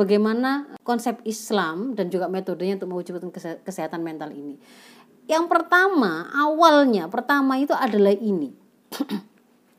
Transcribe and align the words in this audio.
bagaimana 0.00 0.72
konsep 0.80 1.20
Islam 1.28 1.92
dan 1.92 2.08
juga 2.08 2.32
metodenya 2.32 2.80
untuk 2.80 2.96
mewujudkan 2.96 3.28
kesehatan 3.60 4.00
mental 4.00 4.32
ini. 4.32 4.56
Yang 5.28 5.44
pertama, 5.52 6.32
awalnya 6.32 7.12
pertama 7.12 7.60
itu 7.60 7.76
adalah 7.76 8.16
ini. 8.16 8.56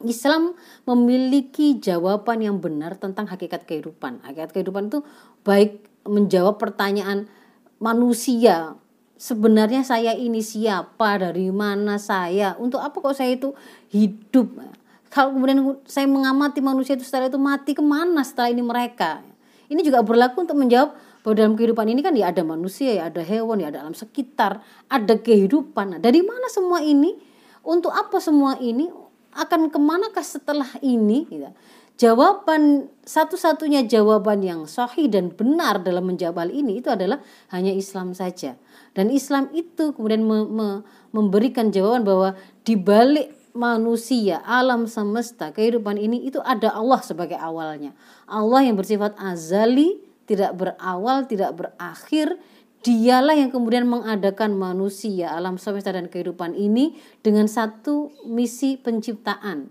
Islam 0.06 0.54
memiliki 0.86 1.82
jawaban 1.82 2.46
yang 2.46 2.58
benar 2.62 3.02
tentang 3.02 3.26
hakikat 3.26 3.66
kehidupan. 3.66 4.22
Hakikat 4.22 4.54
kehidupan 4.54 4.94
itu 4.94 5.02
baik 5.42 5.82
menjawab 6.06 6.62
pertanyaan 6.62 7.30
manusia 7.82 8.78
sebenarnya 9.22 9.86
saya 9.86 10.18
ini 10.18 10.42
siapa 10.42 11.22
dari 11.22 11.54
mana 11.54 12.02
saya 12.02 12.58
untuk 12.58 12.82
apa 12.82 12.98
kok 12.98 13.14
saya 13.14 13.38
itu 13.38 13.54
hidup 13.94 14.58
kalau 15.14 15.38
kemudian 15.38 15.62
saya 15.86 16.10
mengamati 16.10 16.58
manusia 16.58 16.98
itu 16.98 17.06
setelah 17.06 17.30
itu 17.30 17.38
mati 17.38 17.78
ke 17.78 17.86
mana 17.86 18.26
setelah 18.26 18.50
ini 18.50 18.66
mereka 18.66 19.22
ini 19.72 19.82
juga 19.88 20.04
berlaku 20.04 20.44
untuk 20.44 20.60
menjawab 20.60 20.92
bahwa 21.24 21.34
dalam 21.38 21.54
kehidupan 21.56 21.88
ini 21.88 22.04
kan 22.04 22.12
ya 22.12 22.28
ada 22.30 22.44
manusia 22.44 22.92
ya 22.92 23.08
ada 23.08 23.24
hewan 23.24 23.64
ya 23.64 23.72
ada 23.72 23.88
alam 23.88 23.96
sekitar 23.96 24.60
ada 24.92 25.16
kehidupan 25.16 25.96
nah, 25.96 26.00
dari 26.02 26.20
mana 26.20 26.52
semua 26.52 26.84
ini 26.84 27.16
untuk 27.64 27.94
apa 27.94 28.20
semua 28.20 28.60
ini 28.60 28.90
akan 29.32 29.72
ke 29.72 29.80
manakah 29.80 30.26
setelah 30.26 30.68
ini 30.84 31.28
gitu. 31.32 31.50
Jawaban 32.02 32.90
satu-satunya 33.06 33.86
jawaban 33.86 34.42
yang 34.42 34.66
sahih 34.66 35.06
dan 35.06 35.30
benar 35.30 35.86
dalam 35.86 36.10
menjawab 36.10 36.42
hal 36.42 36.50
ini 36.50 36.82
itu 36.82 36.90
adalah 36.90 37.22
hanya 37.54 37.70
Islam 37.70 38.18
saja. 38.18 38.58
Dan 38.98 39.14
Islam 39.14 39.54
itu 39.54 39.94
kemudian 39.94 40.26
me, 40.26 40.50
me, 40.50 40.68
memberikan 41.14 41.70
jawaban 41.70 42.02
bahwa 42.02 42.34
di 42.66 42.74
balik 42.74 43.38
manusia, 43.52 44.40
alam 44.44 44.88
semesta, 44.88 45.52
kehidupan 45.52 46.00
ini 46.00 46.28
itu 46.28 46.40
ada 46.42 46.72
Allah 46.74 47.00
sebagai 47.04 47.38
awalnya. 47.40 47.96
Allah 48.28 48.66
yang 48.66 48.80
bersifat 48.80 49.16
azali, 49.20 50.00
tidak 50.26 50.56
berawal, 50.56 51.28
tidak 51.28 51.52
berakhir, 51.56 52.40
Dialah 52.82 53.38
yang 53.38 53.54
kemudian 53.54 53.86
mengadakan 53.86 54.58
manusia, 54.58 55.30
alam 55.38 55.62
semesta 55.62 55.94
dan 55.94 56.10
kehidupan 56.10 56.58
ini 56.58 56.98
dengan 57.22 57.46
satu 57.46 58.10
misi 58.26 58.74
penciptaan. 58.74 59.70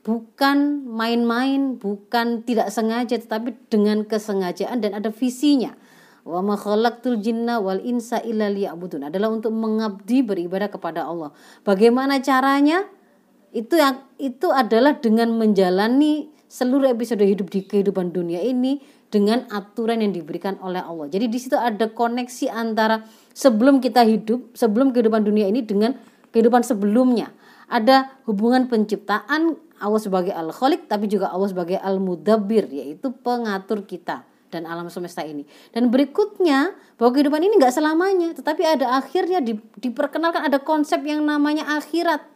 Bukan 0.00 0.88
main-main, 0.88 1.76
bukan 1.76 2.48
tidak 2.48 2.72
sengaja 2.72 3.20
tetapi 3.20 3.60
dengan 3.68 4.08
kesengajaan 4.08 4.80
dan 4.80 4.96
ada 4.96 5.12
visinya. 5.12 5.76
Wa 6.24 6.40
ma 6.40 6.56
khalaqtul 6.56 7.20
jinna 7.20 7.60
wal 7.60 7.84
insa 7.84 8.24
illa 8.24 8.48
liya'budun 8.48 9.12
adalah 9.12 9.28
untuk 9.28 9.52
mengabdi 9.52 10.24
beribadah 10.24 10.72
kepada 10.72 11.04
Allah. 11.04 11.36
Bagaimana 11.60 12.24
caranya? 12.24 12.88
Itu 13.56 13.80
yang 13.80 14.04
itu 14.20 14.52
adalah 14.52 15.00
dengan 15.00 15.32
menjalani 15.32 16.28
seluruh 16.44 16.92
episode 16.92 17.24
hidup 17.24 17.48
di 17.48 17.64
kehidupan 17.64 18.12
dunia 18.12 18.44
ini 18.44 18.84
dengan 19.08 19.48
aturan 19.48 20.04
yang 20.04 20.12
diberikan 20.12 20.60
oleh 20.60 20.84
Allah. 20.84 21.08
Jadi 21.08 21.32
di 21.32 21.38
situ 21.40 21.56
ada 21.56 21.88
koneksi 21.88 22.52
antara 22.52 23.00
sebelum 23.32 23.80
kita 23.80 24.04
hidup, 24.04 24.52
sebelum 24.52 24.92
kehidupan 24.92 25.24
dunia 25.24 25.48
ini 25.48 25.64
dengan 25.64 25.96
kehidupan 26.36 26.60
sebelumnya. 26.68 27.32
Ada 27.66 28.22
hubungan 28.28 28.68
penciptaan 28.68 29.56
Allah 29.80 30.00
sebagai 30.04 30.36
Al-Khaliq 30.36 30.86
tapi 30.86 31.08
juga 31.08 31.32
Allah 31.32 31.48
sebagai 31.48 31.80
Al-Mudabbir 31.80 32.68
yaitu 32.68 33.08
pengatur 33.24 33.88
kita 33.88 34.22
dan 34.52 34.68
alam 34.68 34.86
semesta 34.92 35.26
ini. 35.26 35.48
Dan 35.74 35.90
berikutnya 35.90 36.76
bahwa 37.00 37.10
kehidupan 37.16 37.42
ini 37.42 37.58
nggak 37.58 37.74
selamanya, 37.74 38.30
tetapi 38.36 38.62
ada 38.62 39.00
akhirnya 39.00 39.42
di, 39.42 39.58
diperkenalkan 39.80 40.46
ada 40.46 40.62
konsep 40.62 41.02
yang 41.02 41.26
namanya 41.26 41.66
akhirat. 41.76 42.35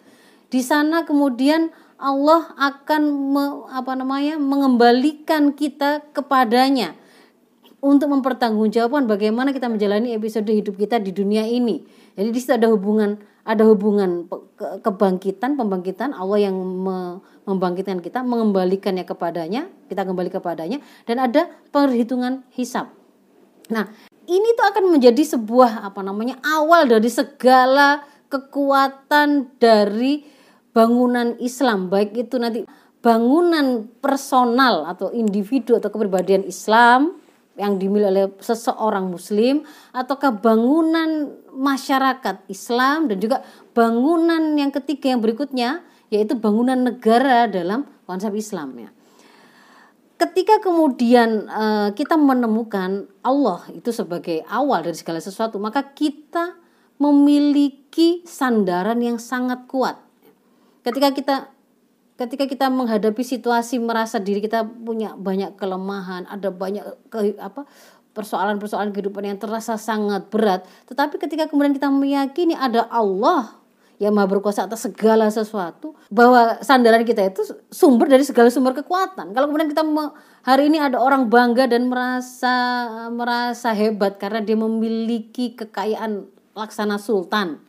Di 0.51 0.61
sana 0.67 1.07
kemudian 1.07 1.71
Allah 2.01 2.51
akan 2.59 3.03
me, 3.31 3.45
apa 3.71 3.95
namanya 3.95 4.35
mengembalikan 4.41 5.55
kita 5.55 6.03
kepadanya 6.11 6.99
untuk 7.81 8.13
mempertanggungjawabkan 8.13 9.09
bagaimana 9.09 9.55
kita 9.55 9.71
menjalani 9.71 10.13
episode 10.13 10.51
hidup 10.51 10.77
kita 10.77 10.99
di 10.99 11.15
dunia 11.15 11.47
ini. 11.47 11.87
Jadi 12.19 12.29
di 12.29 12.39
situ 12.43 12.53
ada 12.53 12.69
hubungan 12.69 13.17
ada 13.41 13.65
hubungan 13.65 14.29
kebangkitan 14.85 15.57
pembangkitan 15.57 16.13
Allah 16.13 16.51
yang 16.51 16.57
me, 16.57 17.25
membangkitkan 17.49 18.05
kita 18.05 18.21
mengembalikannya 18.21 19.07
kepadanya 19.09 19.71
kita 19.89 20.05
kembali 20.05 20.29
kepadanya 20.29 20.83
dan 21.09 21.17
ada 21.25 21.49
perhitungan 21.73 22.45
hisap. 22.53 22.93
Nah 23.73 23.89
ini 24.29 24.49
tuh 24.59 24.67
akan 24.67 24.93
menjadi 24.93 25.25
sebuah 25.25 25.87
apa 25.87 26.01
namanya 26.05 26.37
awal 26.45 26.85
dari 26.85 27.09
segala 27.09 28.05
kekuatan 28.29 29.57
dari 29.57 30.40
bangunan 30.71 31.35
Islam 31.43 31.91
baik 31.91 32.15
itu 32.15 32.37
nanti 32.39 32.63
bangunan 33.01 33.89
personal 33.99 34.85
atau 34.87 35.09
individu 35.11 35.81
atau 35.81 35.89
kepribadian 35.89 36.45
Islam 36.45 37.17
yang 37.59 37.77
dimiliki 37.77 38.09
oleh 38.09 38.27
seseorang 38.41 39.11
muslim 39.11 39.67
ataukah 39.93 40.33
bangunan 40.41 41.29
masyarakat 41.53 42.49
Islam 42.49 43.11
dan 43.11 43.17
juga 43.21 43.45
bangunan 43.77 44.57
yang 44.57 44.73
ketiga 44.73 45.13
yang 45.13 45.21
berikutnya 45.21 45.85
yaitu 46.09 46.37
bangunan 46.37 46.77
negara 46.77 47.47
dalam 47.47 47.85
konsep 48.09 48.33
Islam 48.33 48.75
ya. 48.81 48.91
Ketika 50.21 50.61
kemudian 50.61 51.49
uh, 51.49 51.89
kita 51.97 52.13
menemukan 52.21 53.09
Allah 53.25 53.65
itu 53.73 53.89
sebagai 53.89 54.45
awal 54.53 54.85
dari 54.85 54.93
segala 54.93 55.17
sesuatu, 55.17 55.57
maka 55.57 55.81
kita 55.81 56.61
memiliki 57.01 58.21
sandaran 58.29 59.01
yang 59.01 59.17
sangat 59.17 59.65
kuat 59.65 59.97
ketika 60.85 61.09
kita 61.13 61.37
ketika 62.21 62.45
kita 62.45 62.67
menghadapi 62.69 63.25
situasi 63.25 63.81
merasa 63.81 64.21
diri 64.21 64.45
kita 64.45 64.61
punya 64.69 65.17
banyak 65.17 65.57
kelemahan, 65.57 66.29
ada 66.29 66.53
banyak 66.53 66.85
ke, 67.09 67.41
apa 67.41 67.65
persoalan-persoalan 68.13 68.93
kehidupan 68.93 69.25
yang 69.25 69.39
terasa 69.41 69.81
sangat 69.81 70.29
berat, 70.29 70.69
tetapi 70.85 71.17
ketika 71.17 71.49
kemudian 71.49 71.73
kita 71.73 71.89
meyakini 71.89 72.53
ada 72.53 72.85
Allah 72.93 73.57
yang 74.01 74.17
maha 74.17 74.33
berkuasa 74.33 74.65
atas 74.65 74.89
segala 74.89 75.29
sesuatu, 75.29 75.93
bahwa 76.09 76.57
sandaran 76.65 77.05
kita 77.05 77.21
itu 77.21 77.45
sumber 77.69 78.09
dari 78.09 78.25
segala 78.25 78.49
sumber 78.49 78.73
kekuatan. 78.73 79.37
Kalau 79.37 79.47
kemudian 79.49 79.69
kita 79.69 79.85
hari 80.41 80.73
ini 80.73 80.81
ada 80.81 80.97
orang 80.97 81.29
bangga 81.29 81.69
dan 81.69 81.89
merasa 81.93 82.57
merasa 83.13 83.77
hebat 83.77 84.17
karena 84.17 84.41
dia 84.41 84.57
memiliki 84.57 85.53
kekayaan 85.53 86.25
laksana 86.57 86.97
sultan, 86.97 87.61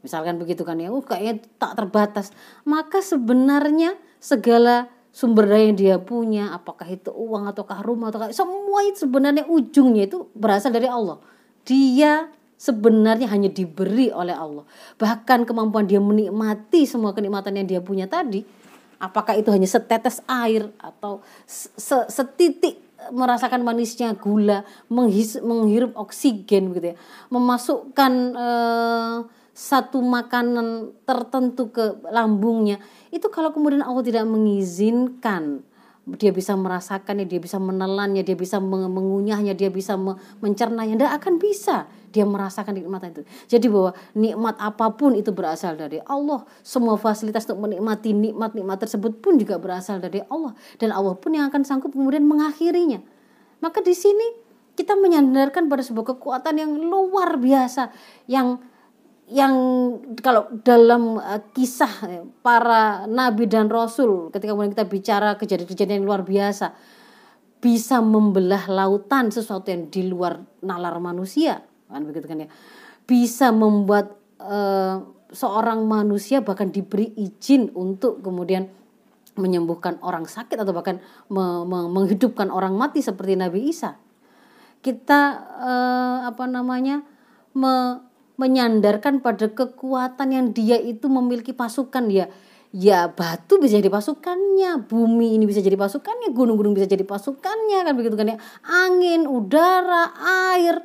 misalkan 0.00 0.36
begitu 0.36 0.62
kan 0.64 0.76
ya. 0.76 0.92
Uh 0.92 1.04
kayaknya 1.04 1.44
tak 1.56 1.76
terbatas. 1.76 2.32
Maka 2.64 3.00
sebenarnya 3.00 3.96
segala 4.20 4.88
sumber 5.10 5.50
daya 5.50 5.64
yang 5.66 5.76
dia 5.76 5.96
punya 5.98 6.54
apakah 6.54 6.86
itu 6.86 7.10
uang 7.10 7.50
ataukah 7.50 7.82
rumah 7.82 8.14
ataukah 8.14 8.30
semua 8.30 8.86
itu 8.86 9.04
sebenarnya 9.06 9.46
ujungnya 9.48 10.06
itu 10.06 10.30
berasal 10.36 10.70
dari 10.70 10.86
Allah. 10.86 11.18
Dia 11.66 12.30
sebenarnya 12.60 13.26
hanya 13.32 13.48
diberi 13.48 14.12
oleh 14.12 14.36
Allah. 14.36 14.68
Bahkan 15.00 15.48
kemampuan 15.48 15.88
dia 15.88 15.98
menikmati 15.98 16.84
semua 16.84 17.16
kenikmatan 17.16 17.56
yang 17.56 17.66
dia 17.66 17.80
punya 17.80 18.06
tadi 18.06 18.60
apakah 19.00 19.34
itu 19.34 19.48
hanya 19.48 19.64
setetes 19.64 20.20
air 20.28 20.68
atau 20.76 21.24
setitik 22.06 22.76
merasakan 23.16 23.64
manisnya 23.64 24.12
gula 24.12 24.62
menghirup 24.92 25.96
oksigen 25.96 26.76
gitu 26.76 26.92
ya. 26.92 26.96
Memasukkan 27.32 28.12
eh, 28.36 29.16
satu 29.60 30.00
makanan 30.00 30.96
tertentu 31.04 31.68
ke 31.68 32.00
lambungnya 32.08 32.80
itu 33.12 33.28
kalau 33.28 33.52
kemudian 33.52 33.84
Allah 33.84 34.00
tidak 34.00 34.24
mengizinkan 34.24 35.60
dia 36.10 36.32
bisa 36.32 36.56
merasakannya, 36.56 37.28
dia 37.28 37.38
bisa 37.38 37.60
menelannya, 37.60 38.24
dia 38.24 38.34
bisa 38.34 38.58
mengunyahnya, 38.58 39.52
dia 39.54 39.68
bisa 39.70 39.94
mencernanya, 40.40 40.96
tidak 40.96 41.12
akan 41.22 41.34
bisa 41.36 41.86
dia 42.10 42.26
merasakan 42.26 42.74
nikmat 42.74 43.14
itu. 43.14 43.22
Jadi 43.46 43.66
bahwa 43.70 43.94
nikmat 44.18 44.56
apa 44.58 44.90
pun 44.96 45.14
itu 45.14 45.30
berasal 45.30 45.78
dari 45.78 46.02
Allah. 46.02 46.42
Semua 46.66 46.98
fasilitas 46.98 47.46
untuk 47.46 47.70
menikmati 47.70 48.10
nikmat-nikmat 48.10 48.82
tersebut 48.82 49.22
pun 49.22 49.38
juga 49.38 49.62
berasal 49.62 50.02
dari 50.02 50.24
Allah 50.26 50.56
dan 50.82 50.90
Allah 50.90 51.14
pun 51.14 51.30
yang 51.36 51.46
akan 51.52 51.62
sanggup 51.62 51.94
kemudian 51.94 52.26
mengakhirinya. 52.26 52.98
Maka 53.62 53.78
di 53.84 53.94
sini 53.94 54.26
kita 54.74 54.98
menyandarkan 54.98 55.70
pada 55.70 55.84
sebuah 55.86 56.16
kekuatan 56.16 56.58
yang 56.58 56.72
luar 56.74 57.38
biasa 57.38 57.94
yang 58.26 58.58
yang 59.30 59.54
kalau 60.18 60.50
dalam 60.66 61.16
uh, 61.22 61.40
kisah 61.54 61.94
eh, 62.10 62.22
para 62.42 63.06
nabi 63.06 63.46
dan 63.46 63.70
rasul 63.70 64.34
ketika 64.34 64.58
kita 64.58 64.84
bicara 64.90 65.38
kejadian-kejadian 65.38 66.02
yang 66.02 66.08
luar 66.10 66.26
biasa 66.26 66.74
bisa 67.62 68.02
membelah 68.02 68.66
lautan 68.66 69.30
sesuatu 69.30 69.70
yang 69.70 69.92
di 69.92 70.08
luar 70.08 70.40
nalar 70.64 70.96
manusia. 70.98 71.60
Kan 71.86 72.08
begitu 72.08 72.26
kan 72.26 72.42
ya? 72.42 72.48
Bisa 73.04 73.52
membuat 73.52 74.16
uh, 74.40 75.04
seorang 75.30 75.84
manusia 75.86 76.42
bahkan 76.42 76.72
diberi 76.72 77.12
izin 77.14 77.70
untuk 77.76 78.24
kemudian 78.24 78.66
menyembuhkan 79.38 80.00
orang 80.02 80.26
sakit 80.26 80.58
atau 80.58 80.74
bahkan 80.74 80.98
me 81.30 81.62
me 81.68 81.86
menghidupkan 81.86 82.50
orang 82.50 82.74
mati 82.74 83.04
seperti 83.04 83.38
Nabi 83.38 83.70
Isa. 83.70 83.94
Kita 84.80 85.20
uh, 85.60 86.18
apa 86.26 86.48
namanya 86.48 87.04
me 87.54 88.00
menyandarkan 88.40 89.20
pada 89.20 89.52
kekuatan 89.52 90.32
yang 90.32 90.46
dia 90.56 90.80
itu 90.80 91.12
memiliki 91.12 91.52
pasukan 91.52 92.08
ya 92.08 92.32
ya 92.70 93.10
batu 93.10 93.58
bisa 93.58 93.82
jadi 93.82 93.90
pasukannya, 93.90 94.86
bumi 94.86 95.34
ini 95.34 95.44
bisa 95.44 95.58
jadi 95.58 95.74
pasukannya, 95.74 96.30
gunung-gunung 96.30 96.70
bisa 96.70 96.86
jadi 96.86 97.02
pasukannya 97.02 97.82
kan 97.82 97.94
begitu 97.98 98.14
kan 98.14 98.30
ya. 98.30 98.38
Angin, 98.62 99.26
udara, 99.26 100.14
air, 100.54 100.78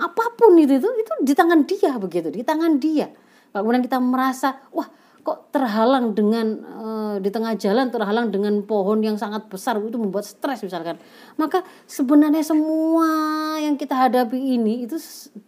apa 0.00 0.24
pun 0.40 0.56
itu 0.56 0.80
itu 0.80 0.88
itu 0.88 1.12
di 1.20 1.32
tangan 1.36 1.68
dia 1.68 1.92
begitu, 2.00 2.28
di 2.32 2.42
tangan 2.42 2.80
dia. 2.80 3.12
Kemudian 3.52 3.84
kita 3.84 3.98
merasa, 4.00 4.56
wah 4.72 4.88
kok 5.22 5.52
terhalang 5.52 6.16
dengan 6.16 6.46
uh, 6.64 7.16
di 7.18 7.28
tengah 7.28 7.58
jalan 7.58 7.90
terhalang 7.92 8.30
dengan 8.32 8.62
pohon 8.64 9.02
yang 9.02 9.18
sangat 9.18 9.46
besar 9.50 9.76
itu 9.82 9.98
membuat 9.98 10.24
stres 10.24 10.62
misalkan. 10.64 10.96
Maka 11.36 11.66
sebenarnya 11.84 12.42
semua 12.42 13.08
yang 13.60 13.76
kita 13.76 13.94
hadapi 14.08 14.38
ini 14.38 14.86
itu 14.86 14.96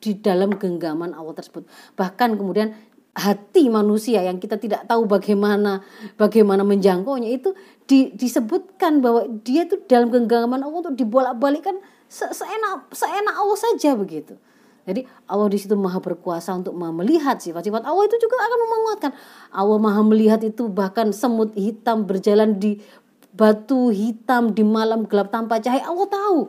di 0.02 0.18
dalam 0.18 0.56
genggaman 0.56 1.14
Allah 1.16 1.32
tersebut. 1.32 1.64
Bahkan 1.96 2.36
kemudian 2.36 2.76
hati 3.14 3.66
manusia 3.66 4.22
yang 4.22 4.38
kita 4.38 4.54
tidak 4.56 4.86
tahu 4.86 5.04
bagaimana 5.04 5.82
bagaimana 6.14 6.62
menjangkaunya 6.62 7.34
itu 7.34 7.52
di, 7.84 8.14
disebutkan 8.14 9.02
bahwa 9.02 9.26
dia 9.42 9.66
itu 9.66 9.82
dalam 9.90 10.14
genggaman 10.14 10.62
Allah 10.62 10.78
untuk 10.86 10.94
dibolak-balikkan 10.94 11.82
se 12.06 12.26
seenak 12.30 12.86
seenak 12.94 13.34
Allah 13.34 13.58
saja 13.58 13.98
begitu 13.98 14.38
jadi 14.88 15.04
Allah 15.28 15.48
di 15.52 15.58
situ 15.60 15.76
maha 15.76 16.00
berkuasa 16.00 16.56
untuk 16.56 16.72
melihat 16.72 17.36
sifat-sifat 17.36 17.84
Allah 17.84 18.04
itu 18.08 18.16
juga 18.16 18.36
akan 18.40 18.58
menguatkan. 18.64 19.10
Allah 19.52 19.78
maha 19.78 20.00
melihat 20.00 20.40
itu 20.40 20.72
bahkan 20.72 21.12
semut 21.12 21.52
hitam 21.52 22.08
berjalan 22.08 22.56
di 22.56 22.80
batu 23.36 23.92
hitam 23.92 24.56
di 24.56 24.64
malam 24.64 25.04
gelap 25.04 25.28
tanpa 25.28 25.60
cahaya. 25.60 25.84
Allah 25.84 26.08
tahu. 26.08 26.40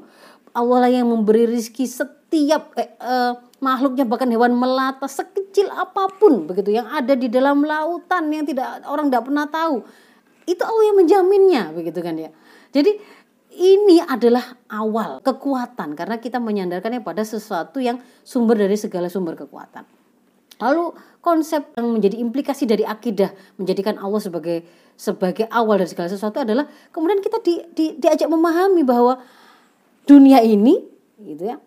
Allah 0.52 0.78
lah 0.88 0.92
yang 0.92 1.08
memberi 1.08 1.48
rizki 1.48 1.88
setiap 1.88 2.76
eh, 2.76 2.92
eh, 3.00 3.32
makhluknya 3.64 4.04
bahkan 4.04 4.28
hewan 4.28 4.52
melata 4.56 5.08
sekecil 5.08 5.72
apa 5.72 6.12
pun 6.20 6.44
begitu 6.50 6.76
yang 6.76 6.90
ada 6.92 7.16
di 7.16 7.32
dalam 7.32 7.64
lautan 7.64 8.28
yang 8.34 8.44
tidak 8.44 8.84
orang 8.88 9.08
tidak 9.12 9.24
pernah 9.28 9.46
tahu. 9.48 9.84
Itu 10.48 10.64
Allah 10.66 10.84
yang 10.92 10.98
menjaminnya 11.04 11.64
begitu 11.72 12.00
kan 12.04 12.16
ya. 12.20 12.32
Jadi 12.72 13.00
ini 13.52 14.00
adalah 14.00 14.56
awal 14.72 15.20
kekuatan 15.20 15.94
karena 16.00 16.18
kita 16.24 16.40
menyandarkannya 16.40 17.04
pada 17.04 17.28
sesuatu 17.28 17.84
yang 17.84 18.00
sumber 18.24 18.56
dari 18.56 18.80
segala 18.80 19.12
sumber 19.12 19.36
kekuatan. 19.36 19.84
Lalu 20.62 20.94
konsep 21.20 21.74
yang 21.76 21.90
menjadi 21.90 22.22
implikasi 22.22 22.70
dari 22.70 22.86
akidah 22.86 23.34
menjadikan 23.58 23.98
Allah 23.98 24.22
sebagai 24.22 24.64
sebagai 24.94 25.50
awal 25.50 25.82
dari 25.82 25.90
segala 25.90 26.08
sesuatu 26.08 26.38
adalah 26.38 26.70
kemudian 26.94 27.20
kita 27.20 27.42
di, 27.42 27.60
di, 27.74 27.86
diajak 27.98 28.30
memahami 28.30 28.86
bahwa 28.86 29.20
dunia 30.06 30.40
ini 30.46 30.80
gitu 31.20 31.44
ya. 31.52 31.58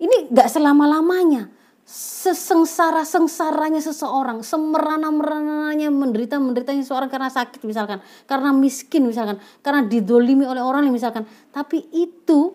Ini 0.00 0.32
nggak 0.32 0.48
selama-lamanya 0.48 1.59
sesengsara-sengsaranya 1.90 3.82
seseorang, 3.82 4.46
semerana-merananya 4.46 5.90
menderita-menderitanya 5.90 6.86
seseorang 6.86 7.10
karena 7.10 7.26
sakit 7.26 7.66
misalkan, 7.66 7.98
karena 8.30 8.54
miskin 8.54 9.10
misalkan, 9.10 9.42
karena 9.58 9.82
didolimi 9.82 10.46
oleh 10.46 10.62
orang 10.62 10.86
yang 10.86 10.94
misalkan. 10.94 11.26
Tapi 11.50 11.82
itu 11.90 12.54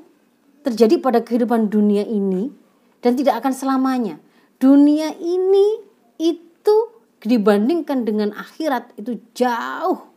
terjadi 0.63 1.03
pada 1.03 1.19
kehidupan 1.19 1.67
dunia 1.67 2.07
ini 2.07 2.47
dan 3.03 3.19
tidak 3.19 3.43
akan 3.43 3.51
selamanya. 3.51 4.15
Dunia 4.55 5.11
ini 5.19 5.83
itu 6.15 6.77
dibandingkan 7.19 8.07
dengan 8.07 8.31
akhirat 8.31 8.95
itu 8.95 9.19
jauh 9.35 10.14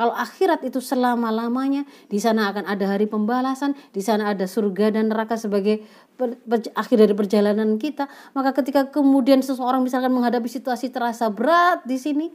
kalau 0.00 0.16
akhirat 0.16 0.64
itu 0.64 0.80
selama-lamanya, 0.80 1.84
di 2.08 2.16
sana 2.16 2.48
akan 2.48 2.64
ada 2.64 2.96
hari 2.96 3.04
pembalasan, 3.04 3.76
di 3.92 4.00
sana 4.00 4.32
ada 4.32 4.48
surga 4.48 4.96
dan 4.96 5.12
neraka 5.12 5.36
sebagai 5.36 5.84
per, 6.16 6.40
per, 6.40 6.72
akhir 6.72 7.04
dari 7.04 7.12
perjalanan 7.12 7.76
kita. 7.76 8.08
Maka 8.32 8.56
ketika 8.56 8.88
kemudian 8.88 9.44
seseorang 9.44 9.84
misalkan 9.84 10.08
menghadapi 10.08 10.48
situasi 10.48 10.88
terasa 10.88 11.28
berat 11.28 11.84
di 11.84 12.00
sini, 12.00 12.32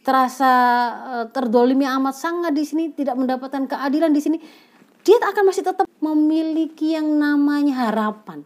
terasa 0.00 0.52
uh, 1.04 1.26
terdolimi 1.28 1.84
amat 1.84 2.16
sangat 2.16 2.56
di 2.56 2.64
sini, 2.64 2.96
tidak 2.96 3.20
mendapatkan 3.20 3.68
keadilan 3.68 4.16
di 4.16 4.24
sini, 4.24 4.40
dia 5.04 5.20
akan 5.20 5.44
masih 5.44 5.68
tetap 5.68 5.84
memiliki 6.00 6.96
yang 6.96 7.12
namanya 7.12 7.92
harapan. 7.92 8.40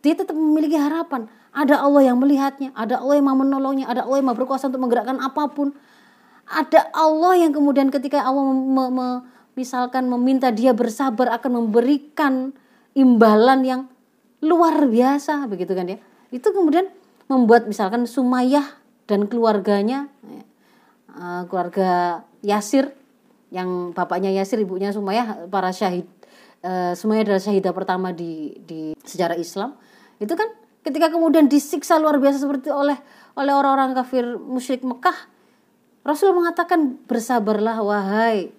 Dia 0.00 0.16
tetap 0.16 0.32
memiliki 0.32 0.80
harapan. 0.80 1.28
Ada 1.52 1.84
Allah 1.84 2.00
yang 2.00 2.16
melihatnya, 2.16 2.72
ada 2.72 3.04
Allah 3.04 3.20
yang 3.20 3.28
mau 3.28 3.36
menolongnya, 3.36 3.92
ada 3.92 4.08
Allah 4.08 4.24
yang 4.24 4.32
mau 4.32 4.38
berkuasa 4.40 4.72
untuk 4.72 4.80
menggerakkan 4.80 5.20
apa 5.20 5.52
pun 5.52 5.76
ada 6.46 6.90
Allah 6.94 7.42
yang 7.42 7.50
kemudian 7.50 7.90
ketika 7.90 8.22
Allah 8.22 8.46
me, 8.46 8.84
me, 8.90 9.08
misalkan 9.58 10.06
meminta 10.06 10.54
dia 10.54 10.70
bersabar 10.70 11.34
akan 11.34 11.66
memberikan 11.66 12.54
imbalan 12.94 13.66
yang 13.66 13.80
luar 14.40 14.86
biasa 14.86 15.50
begitu 15.50 15.74
kan 15.74 15.90
ya? 15.90 15.98
Itu 16.30 16.54
kemudian 16.54 16.86
membuat 17.26 17.66
misalkan 17.66 18.06
Sumayyah 18.06 18.78
dan 19.10 19.26
keluarganya 19.26 20.06
uh, 21.10 21.42
keluarga 21.50 22.22
Yasir 22.46 22.94
yang 23.50 23.90
bapaknya 23.90 24.30
Yasir 24.30 24.62
ibunya 24.62 24.94
Sumayyah 24.94 25.50
para 25.50 25.74
syahid 25.74 26.06
uh, 26.62 26.92
Sumayyah 26.94 27.22
adalah 27.26 27.42
syahidah 27.42 27.72
pertama 27.74 28.14
di 28.14 28.54
di 28.62 28.94
sejarah 29.02 29.34
Islam. 29.34 29.74
Itu 30.22 30.38
kan 30.38 30.46
ketika 30.86 31.10
kemudian 31.10 31.50
disiksa 31.50 31.98
luar 31.98 32.22
biasa 32.22 32.38
seperti 32.38 32.70
oleh 32.70 32.94
oleh 33.34 33.52
orang-orang 33.52 33.92
kafir 33.98 34.38
musyrik 34.38 34.86
Mekah 34.86 35.35
Rasul 36.06 36.30
mengatakan 36.38 37.02
bersabarlah 37.10 37.82
wahai 37.82 38.54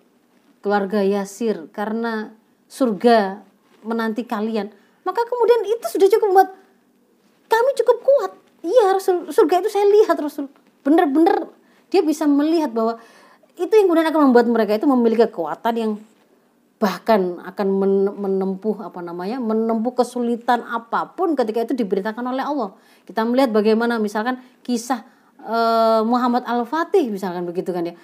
keluarga 0.60 1.00
Yasir 1.00 1.72
karena 1.72 2.36
surga 2.68 3.40
menanti 3.88 4.28
kalian. 4.28 4.68
Maka 5.08 5.24
kemudian 5.24 5.64
itu 5.64 5.86
sudah 5.88 6.12
cukup 6.12 6.30
buat 6.36 6.50
kami 7.48 7.70
cukup 7.80 7.98
kuat. 8.04 8.32
Iya 8.68 9.00
Rasul, 9.00 9.32
surga 9.32 9.64
itu 9.64 9.72
saya 9.72 9.88
lihat 9.88 10.20
Rasul. 10.20 10.52
Benar-benar 10.84 11.48
dia 11.88 12.04
bisa 12.04 12.28
melihat 12.28 12.76
bahwa 12.76 13.00
itu 13.56 13.72
yang 13.72 13.88
kemudian 13.88 14.12
akan 14.12 14.22
membuat 14.28 14.48
mereka 14.52 14.76
itu 14.76 14.84
memiliki 14.84 15.24
kekuatan 15.32 15.74
yang 15.80 15.92
bahkan 16.78 17.42
akan 17.42 17.68
menempuh 18.22 18.86
apa 18.86 19.02
namanya 19.02 19.42
menempuh 19.42 19.98
kesulitan 19.98 20.62
apa 20.62 21.10
pun 21.10 21.34
ketika 21.34 21.66
itu 21.66 21.74
diberitakan 21.74 22.22
oleh 22.22 22.46
Allah 22.46 22.78
kita 23.10 23.26
melihat 23.26 23.50
bagaimana 23.50 23.98
misalkan 23.98 24.38
kisah 24.62 25.02
uh, 25.48 26.02
Muhammad 26.04 26.44
Al-Fatih 26.44 27.08
misalkan 27.08 27.48
begitu 27.48 27.72
kan 27.72 27.88
ya. 27.88 27.96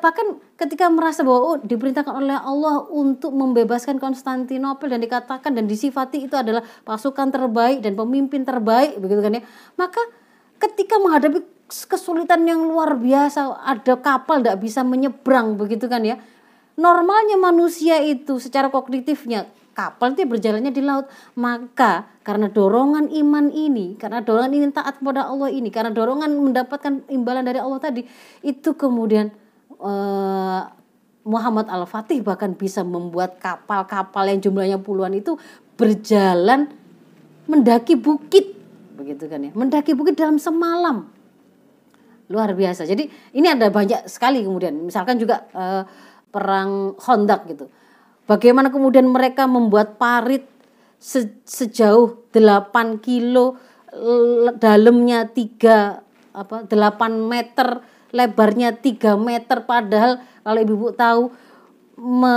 Bahkan 0.00 0.56
ketika 0.56 0.88
merasa 0.88 1.20
bahwa 1.20 1.40
oh, 1.54 1.58
diperintahkan 1.60 2.14
oleh 2.24 2.40
Allah 2.40 2.88
untuk 2.88 3.36
membebaskan 3.36 4.00
Konstantinopel 4.00 4.88
dan 4.88 5.04
dikatakan 5.04 5.52
dan 5.52 5.68
disifati 5.68 6.24
itu 6.24 6.32
adalah 6.32 6.64
pasukan 6.88 7.28
terbaik 7.28 7.84
dan 7.84 7.92
pemimpin 7.92 8.48
terbaik 8.48 8.96
begitu 8.96 9.20
kan 9.20 9.36
ya. 9.36 9.42
Maka 9.76 10.00
ketika 10.56 10.96
menghadapi 10.96 11.44
kesulitan 11.68 12.48
yang 12.48 12.64
luar 12.64 12.96
biasa, 12.96 13.60
ada 13.60 14.00
kapal 14.00 14.40
tidak 14.40 14.56
bisa 14.64 14.80
menyeberang 14.80 15.60
begitu 15.60 15.84
kan 15.84 16.00
ya. 16.00 16.16
Normalnya 16.80 17.36
manusia 17.36 18.00
itu 18.00 18.40
secara 18.40 18.72
kognitifnya 18.72 19.50
kapal 19.78 20.18
itu 20.18 20.26
berjalannya 20.26 20.74
di 20.74 20.82
laut. 20.82 21.06
Maka 21.38 22.10
karena 22.26 22.50
dorongan 22.50 23.14
iman 23.14 23.46
ini, 23.54 23.94
karena 23.94 24.18
dorongan 24.18 24.50
ingin 24.50 24.70
taat 24.74 24.98
kepada 24.98 25.30
Allah 25.30 25.54
ini, 25.54 25.70
karena 25.70 25.94
dorongan 25.94 26.34
mendapatkan 26.34 27.06
imbalan 27.06 27.46
dari 27.46 27.62
Allah 27.62 27.78
tadi, 27.78 28.02
itu 28.42 28.74
kemudian 28.74 29.30
uh, 29.78 30.66
Muhammad 31.22 31.70
Al-Fatih 31.70 32.26
bahkan 32.26 32.58
bisa 32.58 32.82
membuat 32.82 33.38
kapal-kapal 33.38 34.26
yang 34.26 34.42
jumlahnya 34.42 34.82
puluhan 34.82 35.14
itu 35.14 35.38
berjalan 35.78 36.66
mendaki 37.46 37.94
bukit. 37.94 38.58
Begitu 38.98 39.30
kan 39.30 39.46
ya? 39.46 39.54
Mendaki 39.54 39.94
bukit 39.94 40.18
dalam 40.18 40.42
semalam. 40.42 41.06
Luar 42.28 42.50
biasa. 42.52 42.84
Jadi 42.84 43.08
ini 43.32 43.46
ada 43.46 43.70
banyak 43.70 44.10
sekali 44.10 44.42
kemudian. 44.42 44.74
Misalkan 44.84 45.16
juga 45.16 45.48
uh, 45.54 45.86
perang 46.28 46.98
Hondak 46.98 47.48
gitu 47.48 47.72
Bagaimana 48.28 48.68
kemudian 48.68 49.08
mereka 49.08 49.48
membuat 49.48 49.96
parit 49.96 50.44
se 51.00 51.32
sejauh 51.48 52.28
8 52.28 53.00
kilo 53.00 53.56
dalamnya 54.60 55.32
3 55.32 56.36
apa 56.36 56.56
8 56.68 57.08
meter 57.24 57.80
lebarnya 58.12 58.76
3 58.76 59.16
meter 59.16 59.64
padahal 59.64 60.20
kalau 60.44 60.58
ibu-ibu 60.60 60.92
tahu 60.92 61.22
me, 61.98 62.36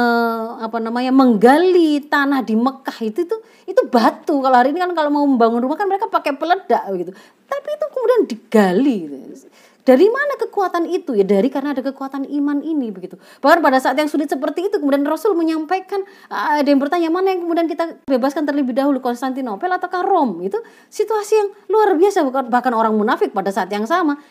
apa 0.57 0.77
namanya 0.81 1.13
menggali 1.13 2.01
tanah 2.07 2.41
di 2.41 2.55
Mekah 2.57 2.98
itu 3.05 3.27
itu 3.27 3.38
itu 3.69 3.81
batu 3.91 4.41
kalau 4.41 4.57
hari 4.57 4.74
ini 4.74 4.81
kan 4.81 4.95
kalau 4.98 5.12
mau 5.13 5.25
membangun 5.27 5.62
rumah 5.62 5.77
kan 5.77 5.86
mereka 5.91 6.10
pakai 6.10 6.33
peledak 6.39 6.81
gitu 6.98 7.12
tapi 7.45 7.67
itu 7.67 7.86
kemudian 7.91 8.21
digali 8.25 8.95
gitu. 9.05 9.48
Dari 9.81 10.05
mana 10.05 10.38
kekuatan 10.38 10.85
itu? 10.85 11.17
Ya 11.17 11.25
dari 11.25 11.50
karena 11.50 11.73
ada 11.73 11.81
kekuatan 11.81 12.29
iman 12.29 12.61
ini 12.61 12.93
begitu. 12.93 13.17
Bahkan 13.41 13.65
pada 13.65 13.81
saat 13.81 13.97
yang 13.97 14.05
sulit 14.05 14.29
seperti 14.29 14.69
itu 14.69 14.77
kemudian 14.77 15.01
Rasul 15.01 15.33
menyampaikan 15.33 16.05
ada 16.29 16.65
yang 16.65 16.77
bertanya 16.77 17.09
mana 17.09 17.33
yang 17.33 17.41
kemudian 17.41 17.65
kita 17.65 17.97
bebaskan 18.05 18.45
terlebih 18.45 18.77
dahulu 18.77 19.01
Konstantinopel 19.01 19.73
ataukah 19.73 20.05
Rom? 20.05 20.45
Itu 20.45 20.61
situasi 20.93 21.33
yang 21.33 21.50
luar 21.65 21.97
biasa 21.97 22.21
bahkan 22.50 22.77
orang 22.77 22.93
munafik 22.93 23.33
pada 23.33 23.50
saat 23.50 23.73
yang 23.73 23.89
sama 23.89 24.21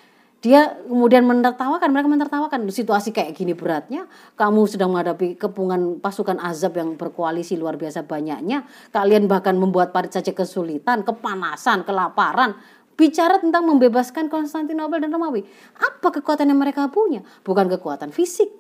dia 0.41 0.73
kemudian 0.89 1.29
menertawakan 1.29 1.93
mereka 1.93 2.09
menertawakan 2.09 2.65
situasi 2.73 3.13
kayak 3.13 3.37
gini 3.37 3.53
beratnya 3.53 4.09
kamu 4.41 4.65
sedang 4.65 4.89
menghadapi 4.89 5.37
kepungan 5.37 6.01
pasukan 6.01 6.41
azab 6.41 6.81
yang 6.81 6.97
berkoalisi 6.97 7.61
luar 7.61 7.77
biasa 7.77 8.09
banyaknya 8.09 8.65
kalian 8.89 9.29
bahkan 9.29 9.61
membuat 9.61 9.93
parit 9.93 10.17
saja 10.17 10.33
kesulitan 10.33 11.05
kepanasan 11.05 11.85
kelaparan 11.85 12.57
bicara 13.01 13.41
tentang 13.41 13.65
membebaskan 13.65 14.29
Konstantinopel 14.29 15.01
dan 15.01 15.09
Romawi. 15.09 15.41
Apa 15.81 16.13
kekuatan 16.21 16.53
yang 16.53 16.61
mereka 16.61 16.85
punya? 16.93 17.25
Bukan 17.41 17.73
kekuatan 17.73 18.13
fisik, 18.13 18.53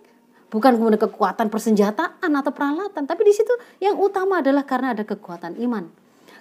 bukan 0.48 0.80
kemudian 0.80 0.96
kekuatan 0.96 1.52
persenjataan 1.52 2.30
atau 2.32 2.52
peralatan, 2.56 3.04
tapi 3.04 3.28
di 3.28 3.36
situ 3.36 3.52
yang 3.84 4.00
utama 4.00 4.40
adalah 4.40 4.64
karena 4.64 4.96
ada 4.96 5.04
kekuatan 5.04 5.60
iman. 5.60 5.92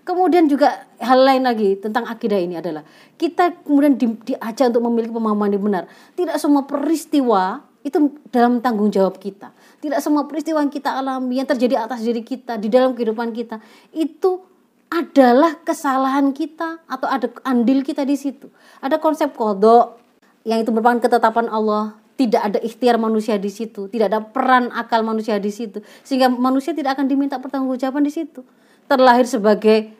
Kemudian 0.08 0.48
juga 0.48 0.90
hal 0.98 1.22
lain 1.22 1.44
lagi 1.44 1.76
tentang 1.76 2.08
akidah 2.08 2.40
ini 2.40 2.58
adalah 2.58 2.82
kita 3.20 3.62
kemudian 3.62 4.00
di, 4.00 4.08
diajak 4.32 4.72
untuk 4.72 4.84
memiliki 4.88 5.14
pemahaman 5.14 5.54
yang 5.54 5.62
benar. 5.62 5.84
Tidak 6.16 6.40
semua 6.40 6.64
peristiwa 6.64 7.62
itu 7.86 8.18
dalam 8.32 8.64
tanggung 8.64 8.90
jawab 8.90 9.22
kita. 9.22 9.54
Tidak 9.84 10.00
semua 10.02 10.26
peristiwa 10.26 10.64
yang 10.64 10.72
kita 10.72 10.98
alami 10.98 11.44
yang 11.44 11.46
terjadi 11.46 11.86
atas 11.86 12.02
diri 12.02 12.26
kita 12.26 12.58
di 12.58 12.72
dalam 12.72 12.96
kehidupan 12.96 13.36
kita 13.36 13.62
itu 13.94 14.49
adalah 14.90 15.62
kesalahan 15.62 16.34
kita 16.34 16.82
atau 16.90 17.06
ada 17.06 17.30
andil 17.46 17.86
kita 17.86 18.02
di 18.04 18.18
situ. 18.18 18.50
Ada 18.82 18.98
konsep 18.98 19.38
kodok 19.38 20.02
yang 20.44 20.66
itu 20.66 20.74
merupakan 20.74 20.98
ketetapan 21.06 21.48
Allah. 21.50 21.98
Tidak 22.20 22.42
ada 22.44 22.60
ikhtiar 22.60 23.00
manusia 23.00 23.40
di 23.40 23.48
situ, 23.48 23.88
tidak 23.88 24.12
ada 24.12 24.20
peran 24.20 24.68
akal 24.76 25.08
manusia 25.08 25.40
di 25.40 25.56
situ, 25.56 25.80
sehingga 26.04 26.28
manusia 26.28 26.76
tidak 26.76 27.00
akan 27.00 27.08
diminta 27.08 27.40
pertanggungjawaban 27.40 28.04
di 28.04 28.12
situ. 28.12 28.44
Terlahir 28.92 29.24
sebagai 29.24 29.96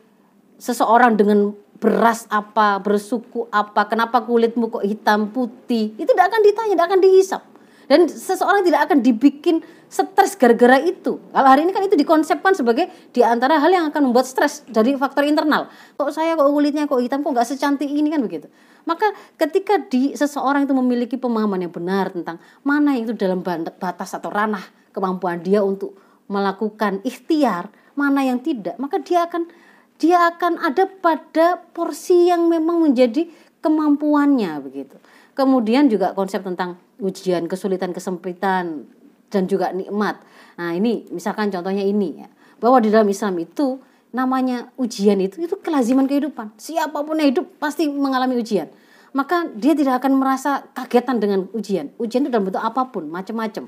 seseorang 0.60 1.16
dengan 1.16 1.56
beras 1.80 2.28
apa, 2.28 2.76
bersuku 2.76 3.48
apa, 3.48 3.88
kenapa 3.88 4.20
kulitmu 4.20 4.68
kok 4.68 4.84
hitam 4.84 5.32
putih, 5.32 5.96
itu 5.96 6.12
tidak 6.12 6.28
akan 6.28 6.40
ditanya, 6.44 6.72
tidak 6.76 6.88
akan 6.92 7.00
dihisap. 7.00 7.42
Dan 7.88 8.00
seseorang 8.04 8.68
tidak 8.68 8.84
akan 8.84 8.98
dibikin 9.00 9.64
stres 9.90 10.38
gara-gara 10.38 10.78
itu. 10.78 11.18
Kalau 11.18 11.48
hari 11.50 11.66
ini 11.66 11.74
kan 11.74 11.82
itu 11.82 11.98
dikonsepkan 11.98 12.54
sebagai 12.54 12.86
di 13.10 13.26
antara 13.26 13.58
hal 13.58 13.74
yang 13.74 13.90
akan 13.90 14.08
membuat 14.08 14.30
stres 14.30 14.62
dari 14.70 14.94
faktor 14.94 15.26
internal. 15.26 15.66
Kok 15.98 16.14
saya 16.14 16.38
kok 16.38 16.46
kulitnya 16.46 16.86
kok 16.86 17.02
hitam 17.02 17.26
kok 17.26 17.34
nggak 17.34 17.48
secantik 17.50 17.90
ini 17.90 18.06
kan 18.06 18.22
begitu. 18.22 18.46
Maka 18.86 19.10
ketika 19.34 19.82
di 19.82 20.14
seseorang 20.14 20.64
itu 20.64 20.72
memiliki 20.78 21.18
pemahaman 21.18 21.66
yang 21.66 21.74
benar 21.74 22.14
tentang 22.14 22.38
mana 22.62 22.94
yang 22.94 23.10
itu 23.10 23.18
dalam 23.18 23.42
batas 23.42 24.14
atau 24.14 24.30
ranah 24.30 24.62
kemampuan 24.94 25.42
dia 25.42 25.66
untuk 25.66 25.98
melakukan 26.30 27.02
ikhtiar, 27.02 27.74
mana 27.98 28.22
yang 28.22 28.38
tidak, 28.38 28.78
maka 28.78 29.02
dia 29.02 29.26
akan 29.26 29.50
dia 29.98 30.30
akan 30.30 30.62
ada 30.62 30.86
pada 30.86 31.58
porsi 31.74 32.30
yang 32.30 32.46
memang 32.46 32.78
menjadi 32.78 33.26
kemampuannya 33.58 34.62
begitu. 34.62 34.96
Kemudian 35.34 35.90
juga 35.90 36.14
konsep 36.14 36.46
tentang 36.46 36.78
ujian, 37.02 37.50
kesulitan, 37.50 37.90
kesempitan 37.90 38.86
dan 39.30 39.46
juga 39.46 39.70
nikmat. 39.70 40.18
Nah, 40.58 40.76
ini 40.76 41.08
misalkan 41.14 41.48
contohnya 41.48 41.86
ini 41.86 42.26
ya. 42.26 42.28
Bahwa 42.60 42.82
di 42.82 42.92
dalam 42.92 43.08
Islam 43.08 43.40
itu 43.40 43.80
namanya 44.10 44.74
ujian 44.74 45.16
itu 45.22 45.40
itu 45.40 45.54
kelaziman 45.62 46.04
kehidupan. 46.04 46.52
Siapa 46.58 47.00
pun 47.06 47.16
yang 47.16 47.30
hidup 47.30 47.46
pasti 47.62 47.86
mengalami 47.88 48.36
ujian. 48.36 48.68
Maka 49.10 49.50
dia 49.58 49.74
tidak 49.74 50.02
akan 50.02 50.22
merasa 50.22 50.70
kagetan 50.70 51.18
dengan 51.18 51.50
ujian. 51.50 51.90
Ujian 51.98 52.26
itu 52.26 52.30
dalam 52.30 52.46
bentuk 52.46 52.62
apa 52.62 52.90
pun, 52.94 53.10
macam-macam. 53.10 53.66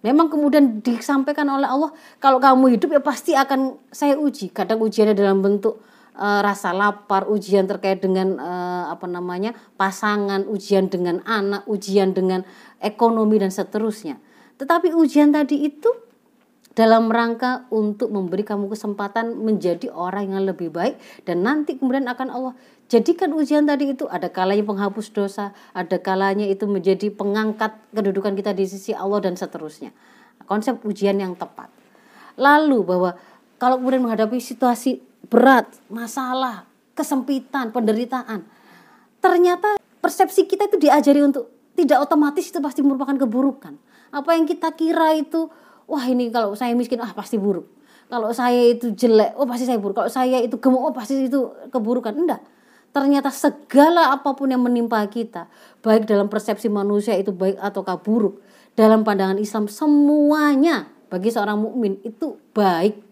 Memang 0.00 0.30
kemudian 0.30 0.80
disampaikan 0.80 1.44
oleh 1.50 1.66
Allah, 1.66 1.90
kalau 2.22 2.38
kamu 2.38 2.78
hidup 2.78 2.88
ya 2.94 3.02
pasti 3.02 3.34
akan 3.34 3.76
saya 3.90 4.14
uji. 4.14 4.54
Kadang 4.54 4.78
ujiannya 4.80 5.12
dalam 5.12 5.42
bentuk 5.42 5.82
uh, 6.16 6.40
rasa 6.40 6.70
lapar, 6.70 7.26
ujian 7.28 7.66
terkait 7.66 7.98
dengan 8.00 8.38
uh, 8.38 8.94
apa 8.94 9.10
namanya 9.10 9.52
pasangan, 9.74 10.46
ujian 10.46 10.86
dengan 10.86 11.20
anak, 11.26 11.66
ujian 11.66 12.14
dengan 12.14 12.46
ekonomi 12.78 13.42
dan 13.42 13.52
seterusnya. 13.52 14.22
Tetapi 14.60 14.92
ujian 14.92 15.32
tadi 15.32 15.64
itu 15.64 15.88
dalam 16.76 17.08
rangka 17.08 17.64
untuk 17.72 18.12
memberi 18.12 18.44
kamu 18.44 18.68
kesempatan 18.68 19.40
menjadi 19.40 19.88
orang 19.90 20.36
yang 20.36 20.44
lebih 20.44 20.68
baik 20.70 21.00
dan 21.24 21.42
nanti 21.42 21.80
kemudian 21.80 22.06
akan 22.06 22.28
Allah 22.30 22.54
jadikan 22.86 23.32
ujian 23.34 23.64
tadi 23.64 23.96
itu 23.96 24.04
ada 24.06 24.28
kalanya 24.28 24.62
penghapus 24.68 25.10
dosa, 25.16 25.56
ada 25.72 25.96
kalanya 25.98 26.44
itu 26.44 26.68
menjadi 26.68 27.08
pengangkat 27.08 27.74
kedudukan 27.90 28.36
kita 28.36 28.52
di 28.52 28.68
sisi 28.68 28.92
Allah 28.92 29.24
dan 29.24 29.34
seterusnya. 29.34 29.96
Konsep 30.44 30.82
ujian 30.84 31.16
yang 31.16 31.32
tepat. 31.38 31.72
Lalu 32.36 32.84
bahwa 32.84 33.10
kalau 33.56 33.78
kemudian 33.80 34.02
menghadapi 34.02 34.42
situasi 34.42 34.98
berat, 35.30 35.70
masalah, 35.86 36.66
kesempitan, 36.98 37.70
penderitaan. 37.70 38.42
Ternyata 39.22 39.78
persepsi 40.02 40.44
kita 40.50 40.66
itu 40.66 40.76
diajari 40.80 41.22
untuk 41.22 41.48
tidak 41.78 42.02
otomatis 42.02 42.50
itu 42.50 42.58
pasti 42.58 42.82
merupakan 42.82 43.14
keburukan. 43.14 43.78
Apa 44.10 44.34
yang 44.34 44.46
kita 44.46 44.74
kira 44.74 45.14
itu, 45.14 45.50
wah 45.86 46.04
ini 46.06 46.30
kalau 46.34 46.54
saya 46.58 46.74
miskin, 46.74 46.98
ah 47.02 47.10
pasti 47.14 47.38
buruk. 47.38 47.66
Kalau 48.10 48.34
saya 48.34 48.74
itu 48.74 48.90
jelek, 48.90 49.38
oh 49.38 49.46
pasti 49.46 49.70
saya 49.70 49.78
buruk. 49.78 50.02
Kalau 50.02 50.10
saya 50.10 50.42
itu 50.42 50.58
gemuk, 50.58 50.82
oh 50.82 50.94
pasti 50.94 51.30
itu 51.30 51.50
keburukan. 51.70 52.10
Enggak. 52.14 52.42
Ternyata 52.90 53.30
segala 53.30 54.10
apa 54.10 54.34
pun 54.34 54.50
yang 54.50 54.66
menimpa 54.66 54.98
kita, 55.06 55.46
baik 55.78 56.10
dalam 56.10 56.26
persepsi 56.26 56.66
manusia 56.66 57.14
itu 57.14 57.30
baik 57.30 57.54
atau 57.62 57.86
buruk, 58.02 58.42
dalam 58.74 59.06
pandangan 59.06 59.38
Islam 59.38 59.66
semuanya 59.66 60.90
bagi 61.10 61.28
seorang 61.34 61.58
mukmin 61.58 61.98
itu 62.06 62.38
baik 62.54 63.02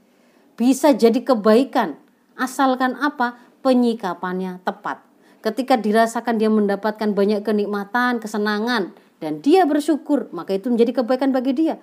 bisa 0.54 0.94
jadi 0.94 1.18
kebaikan 1.22 1.98
asalkan 2.38 2.94
apa 2.98 3.36
penyikapannya 3.60 4.62
tepat 4.62 5.02
ketika 5.42 5.74
dirasakan 5.74 6.38
dia 6.38 6.50
mendapatkan 6.50 7.10
banyak 7.14 7.42
kenikmatan 7.42 8.22
kesenangan 8.22 8.94
dan 9.18 9.42
dia 9.42 9.66
bersyukur 9.66 10.30
maka 10.30 10.54
itu 10.54 10.70
menjadi 10.70 11.02
kebaikan 11.02 11.34
bagi 11.34 11.54
dia. 11.54 11.76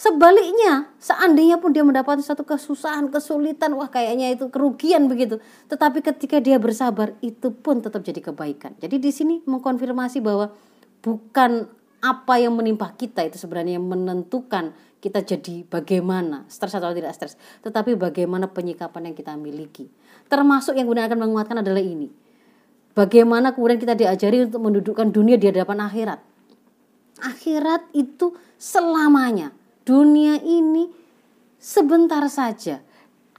Sebaliknya, 0.00 0.88
seandainya 0.96 1.60
pun 1.60 1.76
dia 1.76 1.84
mendapatkan 1.84 2.24
satu 2.24 2.40
kesusahan, 2.40 3.12
kesulitan, 3.12 3.76
wah 3.76 3.92
kayaknya 3.92 4.32
itu 4.32 4.48
kerugian 4.48 5.12
begitu. 5.12 5.44
Tetapi 5.68 6.00
ketika 6.00 6.40
dia 6.40 6.56
bersabar, 6.56 7.12
itu 7.20 7.52
pun 7.52 7.84
tetap 7.84 8.00
jadi 8.00 8.32
kebaikan. 8.32 8.72
Jadi 8.80 8.96
di 8.96 9.12
sini 9.12 9.44
mengkonfirmasi 9.44 10.24
bahwa 10.24 10.56
bukan 11.04 11.68
apa 12.00 12.34
yang 12.40 12.56
menimpa 12.56 12.96
kita 12.96 13.28
itu 13.28 13.36
sebenarnya 13.36 13.76
yang 13.76 13.84
menentukan 13.84 14.72
kita 15.04 15.20
jadi 15.20 15.68
bagaimana. 15.68 16.48
Stres 16.48 16.72
atau 16.72 16.96
tidak 16.96 17.12
stres. 17.12 17.36
Tetapi 17.60 17.92
bagaimana 17.92 18.48
penyikapan 18.48 19.12
yang 19.12 19.16
kita 19.20 19.36
miliki. 19.36 19.84
Termasuk 20.32 20.80
yang 20.80 20.88
kemudian 20.88 21.12
akan 21.12 21.28
menguatkan 21.28 21.60
adalah 21.60 21.84
ini. 21.84 22.08
Bagaimana 22.96 23.52
kemudian 23.52 23.76
kita 23.76 23.92
diajari 23.92 24.48
untuk 24.48 24.64
mendudukkan 24.64 25.12
dunia 25.12 25.36
di 25.36 25.52
hadapan 25.52 25.84
akhirat 25.84 26.29
akhirat 27.20 27.86
itu 27.94 28.34
selamanya 28.56 29.52
dunia 29.84 30.40
ini 30.40 30.90
sebentar 31.60 32.24
saja 32.28 32.80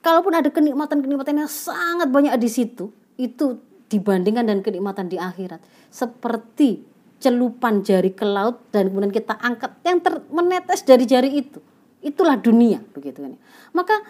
kalaupun 0.01 0.33
ada 0.37 0.49
kenikmatan-kenikmatan 0.49 1.45
yang 1.45 1.51
sangat 1.51 2.09
banyak 2.09 2.33
di 2.37 2.49
situ 2.49 2.89
itu 3.17 3.61
dibandingkan 3.91 4.47
dengan 4.47 4.63
kenikmatan 4.63 5.11
di 5.11 5.19
akhirat 5.19 5.59
seperti 5.91 6.91
celupan 7.21 7.85
jari 7.85 8.11
ke 8.17 8.25
laut 8.25 8.65
dan 8.73 8.89
kemudian 8.89 9.13
kita 9.13 9.37
angkat 9.37 9.77
yang 9.85 10.01
ter, 10.01 10.25
menetes 10.33 10.81
dari 10.81 11.05
jari 11.05 11.29
itu. 11.37 11.61
Itulah 12.01 12.41
dunia 12.41 12.81
begitu 12.97 13.21
kan. 13.21 13.37
Maka 13.77 14.01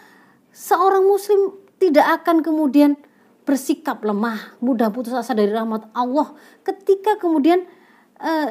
seorang 0.55 1.03
muslim 1.03 1.59
tidak 1.75 2.23
akan 2.23 2.39
kemudian 2.39 2.95
bersikap 3.43 3.99
lemah, 4.05 4.55
mudah 4.63 4.87
putus 4.95 5.11
asa 5.11 5.35
dari 5.35 5.51
rahmat 5.51 5.91
Allah 5.91 6.31
ketika 6.63 7.19
kemudian 7.19 7.67
uh, 8.23 8.47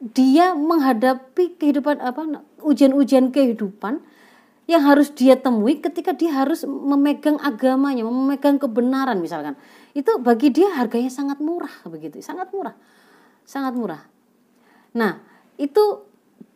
dia 0.00 0.56
menghadapi 0.56 1.58
kehidupan 1.60 2.02
apa 2.02 2.42
ujian-ujian 2.64 3.30
kehidupan 3.30 4.02
yang 4.64 4.80
harus 4.80 5.12
dia 5.12 5.36
temui 5.36 5.76
ketika 5.78 6.16
dia 6.16 6.32
harus 6.32 6.64
memegang 6.64 7.36
agamanya, 7.44 8.00
memegang 8.00 8.56
kebenaran 8.56 9.20
misalkan. 9.20 9.60
Itu 9.92 10.16
bagi 10.24 10.48
dia 10.48 10.72
harganya 10.72 11.12
sangat 11.12 11.38
murah 11.38 11.72
begitu, 11.84 12.18
sangat 12.24 12.48
murah 12.50 12.74
sangat 13.44 13.76
murah. 13.76 14.02
Nah, 14.96 15.20
itu 15.60 16.02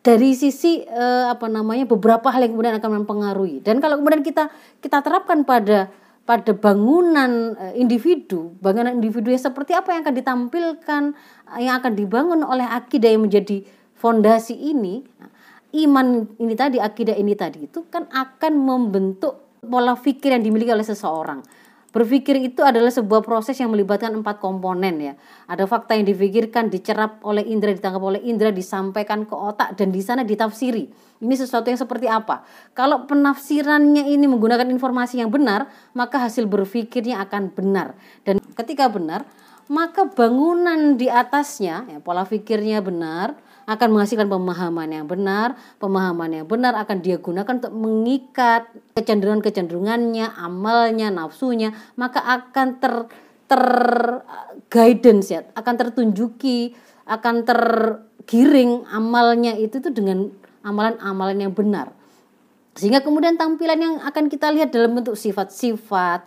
dari 0.01 0.33
sisi 0.33 0.83
eh, 0.83 1.25
apa 1.29 1.45
namanya 1.47 1.85
beberapa 1.85 2.33
hal 2.33 2.43
yang 2.43 2.57
kemudian 2.57 2.75
akan 2.81 3.05
mempengaruhi. 3.05 3.61
Dan 3.61 3.79
kalau 3.79 4.01
kemudian 4.01 4.25
kita 4.25 4.49
kita 4.81 5.05
terapkan 5.05 5.45
pada 5.45 5.93
pada 6.29 6.53
bangunan 6.53 7.57
eh, 7.57 7.81
individu, 7.81 8.53
bangunan 8.61 8.93
individu 8.93 9.33
yang 9.33 9.41
seperti 9.41 9.73
apa 9.73 9.97
yang 9.97 10.05
akan 10.05 10.13
ditampilkan, 10.13 11.03
eh, 11.57 11.65
yang 11.65 11.81
akan 11.81 11.97
dibangun 11.97 12.45
oleh 12.45 12.69
akidah 12.69 13.09
yang 13.09 13.25
menjadi 13.25 13.65
fondasi 13.97 14.53
ini, 14.53 15.01
iman 15.73 16.29
ini 16.37 16.53
tadi, 16.53 16.77
akidah 16.77 17.17
ini 17.17 17.33
tadi 17.33 17.65
itu 17.65 17.89
kan 17.89 18.05
akan 18.13 18.53
membentuk 18.61 19.57
pola 19.65 19.97
pikir 19.97 20.37
yang 20.37 20.45
dimiliki 20.45 20.69
oleh 20.69 20.85
seseorang. 20.85 21.41
Berpikir 21.89 22.37
itu 22.37 22.61
adalah 22.61 22.93
sebuah 22.93 23.25
proses 23.25 23.57
yang 23.57 23.73
melibatkan 23.73 24.13
empat 24.13 24.37
komponen 24.37 25.01
ya. 25.01 25.13
Ada 25.49 25.65
fakta 25.65 25.97
yang 25.97 26.05
difikirkan, 26.05 26.69
dicerap 26.69 27.17
oleh 27.25 27.41
indera, 27.49 27.73
ditangkap 27.73 27.97
oleh 27.97 28.21
indera, 28.21 28.53
disampaikan 28.53 29.25
ke 29.25 29.33
otak 29.33 29.73
dan 29.73 29.89
di 29.89 29.97
sana 30.05 30.21
ditafsiri. 30.21 30.85
Ini 31.19 31.33
sesuatu 31.33 31.65
yang 31.65 31.81
seperti 31.81 32.05
apa? 32.05 32.45
Kalau 32.77 33.09
penafsirannya 33.09 34.05
ini 34.05 34.29
menggunakan 34.29 34.69
informasi 34.69 35.17
yang 35.17 35.33
benar, 35.33 35.65
maka 35.97 36.21
hasil 36.21 36.45
berpikirnya 36.45 37.25
akan 37.25 37.57
benar. 37.57 37.97
Dan 38.21 38.37
ketika 38.53 38.85
benar, 38.85 39.25
maka 39.65 40.05
bangunan 40.05 40.93
di 40.93 41.09
atasnya, 41.09 41.89
ya, 41.89 41.97
pola 42.01 42.21
pikirnya 42.21 42.85
benar, 42.85 43.33
akan 43.69 43.87
menghasilkan 43.93 44.25
pemahaman 44.25 44.89
yang 44.89 45.05
benar. 45.05 45.53
Pemahaman 45.77 46.41
yang 46.41 46.47
benar 46.49 46.73
akan 46.73 46.97
dia 47.05 47.21
gunakan 47.21 47.61
untuk 47.61 47.73
mengikat 47.77 48.65
kecenderungan-kecenderungannya, 48.97 50.33
amalnya, 50.33 51.13
nafsunya, 51.13 51.77
maka 51.93 52.25
akan 52.25 52.81
ter 52.81 52.93
ter 53.49 53.65
guidance 54.69 55.29
ya, 55.29 55.45
akan 55.53 55.73
tertunjuki, 55.77 56.73
akan 57.05 57.45
tergiring 57.45 58.85
amalnya 58.89 59.57
itu 59.57 59.81
tuh 59.81 59.93
dengan 59.93 60.33
amalan-amalan 60.65 61.37
yang 61.49 61.53
benar. 61.53 61.93
Sehingga 62.77 63.01
kemudian 63.01 63.35
tampilan 63.37 63.79
yang 63.81 63.95
akan 64.05 64.29
kita 64.29 64.53
lihat 64.53 64.69
dalam 64.69 64.93
bentuk 64.97 65.17
sifat-sifat, 65.17 66.23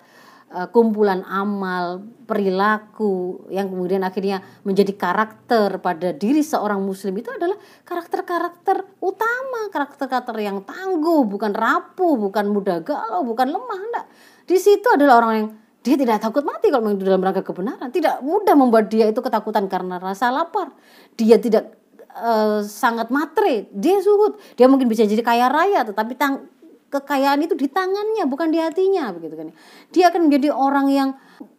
kumpulan 0.73 1.25
amal, 1.25 2.05
perilaku 2.29 3.45
yang 3.49 3.73
kemudian 3.73 4.05
akhirnya 4.05 4.45
menjadi 4.69 4.93
karakter 4.93 5.81
pada 5.81 6.13
diri 6.13 6.45
seorang 6.45 6.81
muslim 6.85 7.17
itu 7.17 7.33
adalah 7.33 7.57
karakter-karakter 7.89 9.01
utama, 9.01 9.73
karakter-karakter 9.73 10.37
yang 10.45 10.61
tangguh, 10.65 11.25
bukan 11.25 11.57
rapuh, 11.57 12.21
bukan 12.21 12.53
mudah 12.53 12.85
galau, 12.85 13.25
bukan 13.25 13.49
lemah, 13.49 13.81
enggak. 13.81 14.07
Di 14.45 14.61
situ 14.61 14.85
adalah 14.93 15.25
orang 15.25 15.33
yang 15.35 15.49
dia 15.83 15.97
tidak 15.99 16.23
takut 16.23 16.47
mati 16.47 16.71
kalau 16.71 16.87
memang 16.87 17.03
dalam 17.03 17.23
rangka 17.25 17.43
kebenaran. 17.43 17.91
Tidak 17.91 18.23
mudah 18.23 18.55
membuat 18.55 18.87
dia 18.87 19.11
itu 19.11 19.19
ketakutan 19.19 19.67
karena 19.67 19.99
rasa 19.99 20.31
lapar. 20.31 20.71
Dia 21.19 21.43
tidak 21.43 21.75
uh, 22.15 22.63
sangat 22.63 23.11
matre. 23.11 23.67
Dia 23.75 23.99
zuhud. 23.99 24.39
Dia 24.55 24.71
mungkin 24.71 24.87
bisa 24.87 25.03
jadi 25.03 25.19
kaya 25.27 25.51
raya, 25.51 25.83
tetapi 25.83 26.15
tang 26.15 26.52
kekayaan 26.93 27.41
itu 27.41 27.57
di 27.57 27.73
tangannya, 27.73 28.29
bukan 28.29 28.53
di 28.53 28.61
hatinya, 28.61 29.09
begitu 29.17 29.33
kan? 29.33 29.49
Dia 29.97 30.13
akan 30.13 30.29
menjadi 30.29 30.53
orang 30.53 30.87
yang 30.93 31.09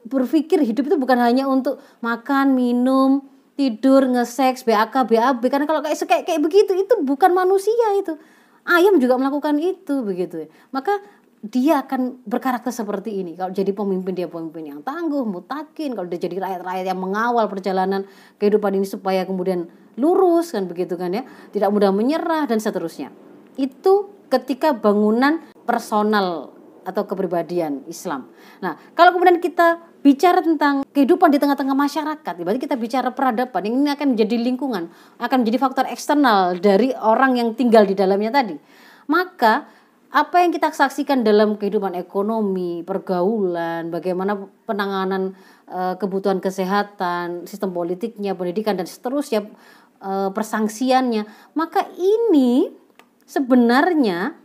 berpikir 0.05 0.61
hidup 0.61 0.93
itu 0.93 0.97
bukan 1.01 1.17
hanya 1.17 1.49
untuk 1.49 1.81
makan, 2.05 2.53
minum, 2.53 3.25
tidur, 3.57 4.05
ngeseks, 4.05 4.61
BAK, 4.61 5.09
BAB. 5.09 5.41
Karena 5.49 5.65
kalau 5.65 5.81
kayak 5.81 5.97
kayak, 6.05 6.23
kayak 6.29 6.41
begitu 6.45 6.71
itu 6.77 6.93
bukan 7.01 7.33
manusia 7.33 7.97
itu. 7.97 8.13
Ayam 8.63 9.01
juga 9.01 9.17
melakukan 9.17 9.57
itu 9.59 10.05
begitu. 10.05 10.47
Maka 10.69 11.01
dia 11.43 11.83
akan 11.83 12.23
berkarakter 12.23 12.71
seperti 12.71 13.19
ini. 13.19 13.35
Kalau 13.35 13.51
jadi 13.51 13.75
pemimpin 13.75 14.15
dia 14.15 14.31
pemimpin 14.31 14.63
yang 14.63 14.79
tangguh, 14.79 15.27
mutakin. 15.27 15.91
Kalau 15.91 16.07
dia 16.07 16.21
jadi 16.21 16.39
rakyat-rakyat 16.39 16.85
yang 16.87 17.01
mengawal 17.01 17.51
perjalanan 17.51 18.07
kehidupan 18.39 18.79
ini 18.79 18.87
supaya 18.87 19.27
kemudian 19.27 19.67
lurus 19.99 20.55
kan 20.55 20.65
begitu 20.71 20.95
kan 20.95 21.11
ya, 21.11 21.27
tidak 21.51 21.69
mudah 21.75 21.91
menyerah 21.91 22.47
dan 22.47 22.63
seterusnya. 22.63 23.11
Itu 23.59 24.23
ketika 24.33 24.73
bangunan 24.73 25.45
personal 25.69 26.53
atau 26.83 27.07
kepribadian 27.07 27.87
Islam. 27.87 28.27
Nah, 28.59 28.75
kalau 28.91 29.15
kemudian 29.15 29.39
kita 29.39 29.79
bicara 30.03 30.43
tentang 30.43 30.83
kehidupan 30.91 31.31
di 31.31 31.39
tengah-tengah 31.39 31.77
masyarakat, 31.77 32.33
berarti 32.43 32.59
kita 32.59 32.75
bicara 32.75 33.09
peradaban. 33.15 33.63
Ini 33.63 33.95
akan 33.95 34.17
menjadi 34.17 34.35
lingkungan, 34.35 34.91
akan 35.15 35.37
menjadi 35.41 35.57
faktor 35.63 35.85
eksternal 35.87 36.59
dari 36.59 36.91
orang 36.91 37.39
yang 37.39 37.55
tinggal 37.55 37.87
di 37.87 37.95
dalamnya 37.95 38.35
tadi. 38.35 38.59
Maka 39.07 39.63
apa 40.13 40.45
yang 40.45 40.53
kita 40.53 40.69
saksikan 40.69 41.25
dalam 41.25 41.57
kehidupan 41.57 41.97
ekonomi, 41.97 42.85
pergaulan, 42.85 43.89
bagaimana 43.89 44.37
penanganan 44.67 45.33
e, 45.65 45.97
kebutuhan 45.97 46.37
kesehatan, 46.37 47.49
sistem 47.49 47.73
politiknya, 47.73 48.37
pendidikan 48.37 48.77
dan 48.77 48.85
seterusnya, 48.85 49.49
e, 49.97 50.11
persangsiannya, 50.29 51.25
maka 51.57 51.89
ini 51.97 52.82
sebenarnya 53.33 54.37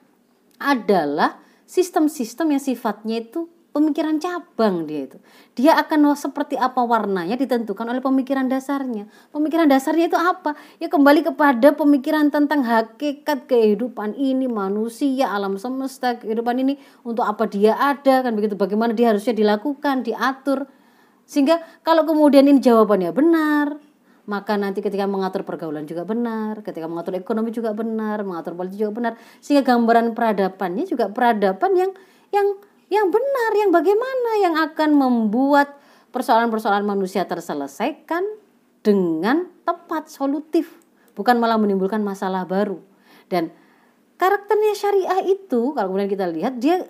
adalah 0.56 1.36
sistem-sistem 1.68 2.56
yang 2.56 2.62
sifatnya 2.64 3.20
itu 3.20 3.52
pemikiran 3.68 4.16
cabang 4.18 4.88
dia 4.88 5.06
itu. 5.06 5.20
Dia 5.54 5.76
akan 5.78 6.16
seperti 6.16 6.56
apa 6.56 6.80
warnanya 6.82 7.36
ditentukan 7.36 7.84
oleh 7.84 8.00
pemikiran 8.00 8.48
dasarnya. 8.48 9.06
Pemikiran 9.30 9.68
dasarnya 9.68 10.08
itu 10.08 10.18
apa? 10.18 10.56
Ya 10.80 10.88
kembali 10.88 11.22
kepada 11.22 11.76
pemikiran 11.76 12.32
tentang 12.32 12.64
hakikat 12.64 13.46
kehidupan 13.46 14.16
ini, 14.16 14.48
manusia, 14.48 15.28
alam 15.30 15.60
semesta, 15.60 16.16
kehidupan 16.16 16.64
ini 16.64 16.74
untuk 17.04 17.28
apa 17.28 17.44
dia 17.46 17.76
ada 17.76 18.24
kan 18.24 18.32
begitu. 18.34 18.56
Bagaimana 18.56 18.96
dia 18.96 19.12
harusnya 19.12 19.36
dilakukan, 19.36 20.02
diatur. 20.02 20.66
Sehingga 21.28 21.60
kalau 21.84 22.08
kemudian 22.08 22.48
ini 22.48 22.58
jawabannya 22.58 23.12
benar, 23.12 23.76
maka 24.28 24.60
nanti 24.60 24.84
ketika 24.84 25.08
mengatur 25.08 25.40
pergaulan 25.40 25.88
juga 25.88 26.04
benar, 26.04 26.60
ketika 26.60 26.84
mengatur 26.84 27.16
ekonomi 27.16 27.48
juga 27.48 27.72
benar, 27.72 28.20
mengatur 28.28 28.52
politik 28.52 28.76
juga 28.76 28.92
benar, 28.92 29.12
sehingga 29.40 29.64
gambaran 29.64 30.12
peradabannya 30.12 30.84
juga 30.84 31.08
peradaban 31.08 31.72
yang 31.72 31.90
yang 32.28 32.48
yang 32.92 33.08
benar, 33.08 33.50
yang 33.56 33.70
bagaimana 33.72 34.30
yang 34.44 34.54
akan 34.68 34.90
membuat 35.00 35.80
persoalan-persoalan 36.12 36.84
manusia 36.84 37.24
terselesaikan 37.24 38.24
dengan 38.84 39.48
tepat, 39.64 40.12
solutif, 40.12 40.76
bukan 41.16 41.40
malah 41.40 41.56
menimbulkan 41.56 42.04
masalah 42.04 42.44
baru. 42.44 42.80
Dan 43.32 43.48
karakternya 44.20 44.76
syariah 44.76 45.20
itu 45.24 45.72
kalau 45.72 45.92
kemudian 45.92 46.12
kita 46.12 46.28
lihat 46.28 46.60
dia 46.60 46.84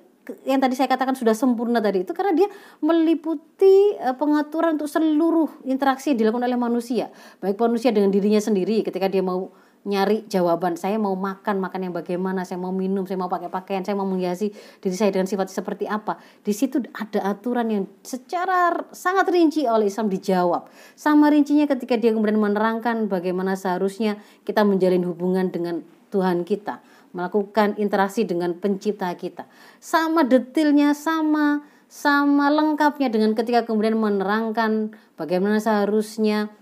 yang 0.45 0.61
tadi 0.61 0.75
saya 0.77 0.89
katakan 0.91 1.17
sudah 1.17 1.33
sempurna 1.33 1.81
tadi 1.81 2.05
itu 2.05 2.13
karena 2.13 2.33
dia 2.35 2.49
meliputi 2.85 3.97
eh, 3.97 4.15
pengaturan 4.17 4.77
untuk 4.81 4.91
seluruh 4.91 5.65
interaksi 5.65 6.13
yang 6.13 6.19
dilakukan 6.27 6.45
oleh 6.49 6.61
manusia. 6.61 7.13
Baik 7.41 7.61
manusia 7.61 7.93
dengan 7.93 8.13
dirinya 8.13 8.41
sendiri 8.41 8.85
ketika 8.85 9.09
dia 9.09 9.25
mau 9.25 9.53
nyari 9.89 10.27
jawaban 10.27 10.75
saya 10.75 10.99
mau 10.99 11.15
makan 11.15 11.63
makan 11.63 11.89
yang 11.89 11.95
bagaimana 11.95 12.43
saya 12.43 12.59
mau 12.59 12.75
minum 12.75 13.07
saya 13.07 13.17
mau 13.17 13.31
pakai 13.31 13.49
pakaian 13.49 13.87
saya 13.87 13.95
mau 13.95 14.05
menghiasi 14.05 14.51
diri 14.83 14.97
saya 14.99 15.15
dengan 15.15 15.31
sifat 15.31 15.49
seperti 15.49 15.89
apa. 15.89 16.19
Di 16.43 16.53
situ 16.53 16.83
ada 16.93 17.25
aturan 17.33 17.73
yang 17.73 17.85
secara 18.05 18.75
sangat 18.91 19.31
rinci 19.31 19.65
oleh 19.65 19.89
Islam 19.89 20.13
dijawab. 20.13 20.69
Sama 20.99 21.33
rincinya 21.33 21.65
ketika 21.65 21.97
dia 21.97 22.13
kemudian 22.13 22.37
menerangkan 22.37 23.09
bagaimana 23.09 23.55
seharusnya 23.55 24.19
kita 24.45 24.67
menjalin 24.67 25.07
hubungan 25.09 25.49
dengan 25.49 25.81
Tuhan 26.09 26.45
kita 26.45 26.81
melakukan 27.19 27.75
interaksi 27.83 28.23
dengan 28.23 28.55
pencipta 28.55 29.11
kita. 29.19 29.51
Sama 29.83 30.23
detailnya 30.23 30.95
sama 30.95 31.67
sama 31.91 32.53
lengkapnya 32.55 33.11
dengan 33.11 33.35
ketika 33.35 33.67
kemudian 33.67 33.99
menerangkan 33.99 34.95
bagaimana 35.19 35.59
seharusnya 35.59 36.55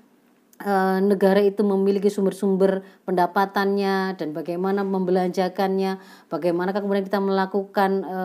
Eh, 0.56 0.98
negara 1.04 1.36
itu 1.44 1.60
memiliki 1.60 2.08
sumber-sumber 2.08 2.80
pendapatannya 3.04 4.16
dan 4.16 4.32
bagaimana 4.32 4.88
membelanjakannya, 4.88 6.00
bagaimana 6.32 6.72
kemudian 6.72 7.04
kita 7.04 7.20
melakukan 7.20 8.00
e, 8.00 8.20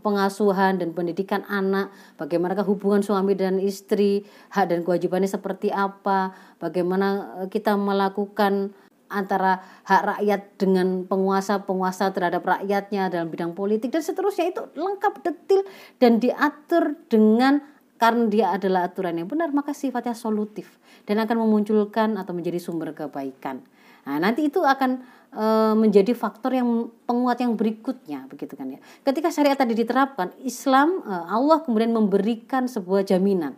pengasuhan 0.00 0.80
dan 0.80 0.96
pendidikan 0.96 1.44
anak, 1.44 1.92
bagaimana 2.16 2.56
hubungan 2.64 3.04
suami 3.04 3.36
dan 3.36 3.60
istri, 3.60 4.24
hak 4.48 4.72
dan 4.72 4.80
kewajibannya 4.80 5.28
seperti 5.28 5.68
apa, 5.76 6.32
bagaimana 6.56 7.36
eh, 7.44 7.48
kita 7.52 7.76
melakukan 7.76 8.72
antara 9.12 9.60
hak 9.84 10.02
rakyat 10.16 10.40
dengan 10.56 11.04
penguasa-penguasa 11.04 12.10
terhadap 12.16 12.42
rakyatnya 12.42 13.12
dalam 13.12 13.28
bidang 13.28 13.52
politik 13.52 13.92
dan 13.92 14.02
seterusnya 14.02 14.50
itu 14.50 14.62
lengkap 14.74 15.20
detil 15.22 15.60
dan 16.00 16.18
diatur 16.18 16.96
dengan 17.06 17.62
karena 17.94 18.24
dia 18.26 18.46
adalah 18.52 18.90
aturan 18.90 19.16
yang 19.16 19.30
benar 19.30 19.54
maka 19.54 19.70
sifatnya 19.70 20.12
solutif 20.18 20.82
dan 21.06 21.22
akan 21.22 21.46
memunculkan 21.46 22.18
atau 22.18 22.34
menjadi 22.34 22.58
sumber 22.58 22.90
kebaikan. 22.92 23.62
Nah, 24.04 24.20
nanti 24.20 24.52
itu 24.52 24.60
akan 24.60 25.00
e, 25.32 25.46
menjadi 25.72 26.12
faktor 26.12 26.52
yang 26.52 26.92
penguat 27.08 27.40
yang 27.40 27.56
berikutnya 27.56 28.28
begitu 28.28 28.52
kan 28.52 28.68
ya. 28.68 28.80
Ketika 29.00 29.32
syariat 29.32 29.56
tadi 29.56 29.72
diterapkan, 29.72 30.36
Islam 30.44 31.00
e, 31.00 31.12
Allah 31.12 31.64
kemudian 31.64 31.96
memberikan 31.96 32.68
sebuah 32.68 33.08
jaminan. 33.08 33.56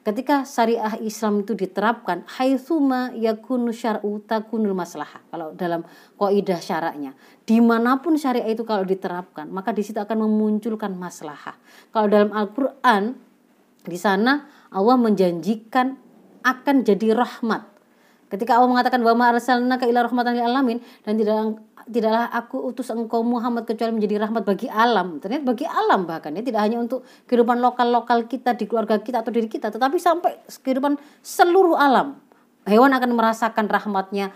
Ketika 0.00 0.48
syariah 0.48 0.96
Islam 1.04 1.44
itu 1.44 1.52
diterapkan, 1.52 2.24
haitsuma 2.24 3.12
yakunu 3.12 3.68
syar'u 3.68 4.24
takunul 4.24 4.72
maslahah. 4.72 5.20
Kalau 5.28 5.52
dalam 5.52 5.84
kaidah 6.16 6.56
syaraknya, 6.56 7.12
di 7.44 7.60
mana 7.60 8.00
pun 8.00 8.16
syariah 8.16 8.48
itu 8.48 8.64
kalau 8.64 8.88
diterapkan, 8.88 9.52
maka 9.52 9.76
di 9.76 9.84
situ 9.84 10.00
akan 10.00 10.24
memunculkan 10.24 10.96
maslahah. 10.96 11.52
Kalau 11.92 12.08
dalam 12.08 12.32
Al-Qur'an 12.32 13.12
di 13.84 13.98
sana 14.00 14.48
Allah 14.72 14.96
menjanjikan 14.96 15.92
akan 16.48 16.76
jadi 16.80 17.12
rahmat. 17.12 17.68
Ketika 18.30 18.56
Allah 18.56 18.70
mengatakan 18.70 19.02
bahwa 19.02 19.34
arsalnaka 19.34 19.90
ila 19.90 20.06
rahmatan 20.06 20.38
lil 20.38 20.46
alamin 20.46 20.78
dan 21.02 21.18
tidak 21.18 21.58
tidaklah 21.90 22.30
aku 22.30 22.62
utus 22.70 22.86
engkau 22.94 23.26
Muhammad 23.26 23.66
kecuali 23.66 23.98
menjadi 23.98 24.22
rahmat 24.22 24.46
bagi 24.46 24.70
alam. 24.70 25.18
Ternyata 25.18 25.42
bagi 25.42 25.66
alam 25.66 26.06
bahkan 26.06 26.30
ya 26.38 26.42
tidak 26.46 26.62
hanya 26.62 26.78
untuk 26.78 27.02
kehidupan 27.26 27.58
lokal-lokal 27.58 28.30
kita 28.30 28.54
di 28.54 28.70
keluarga 28.70 29.02
kita 29.02 29.26
atau 29.26 29.34
diri 29.34 29.50
kita, 29.50 29.74
tetapi 29.74 29.98
sampai 29.98 30.38
kehidupan 30.62 30.94
seluruh 31.26 31.74
alam. 31.74 32.22
Hewan 32.68 32.94
akan 32.94 33.10
merasakan 33.18 33.66
rahmatnya, 33.66 34.30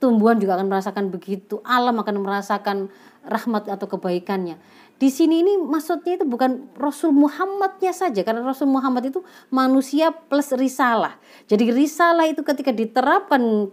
tumbuhan 0.00 0.40
juga 0.40 0.56
akan 0.56 0.66
merasakan 0.66 1.12
begitu, 1.12 1.60
alam 1.62 2.00
akan 2.00 2.16
merasakan 2.24 2.88
rahmat 3.28 3.68
atau 3.68 3.86
kebaikannya 3.86 4.56
di 5.00 5.08
sini 5.08 5.40
ini 5.40 5.56
maksudnya 5.56 6.20
itu 6.20 6.28
bukan 6.28 6.76
Rasul 6.76 7.16
Muhammadnya 7.16 7.88
saja 7.96 8.20
karena 8.20 8.44
Rasul 8.44 8.68
Muhammad 8.68 9.08
itu 9.08 9.24
manusia 9.48 10.12
plus 10.12 10.52
risalah. 10.52 11.16
Jadi 11.48 11.72
risalah 11.72 12.28
itu 12.28 12.44
ketika 12.44 12.68
diterapkan 12.68 13.72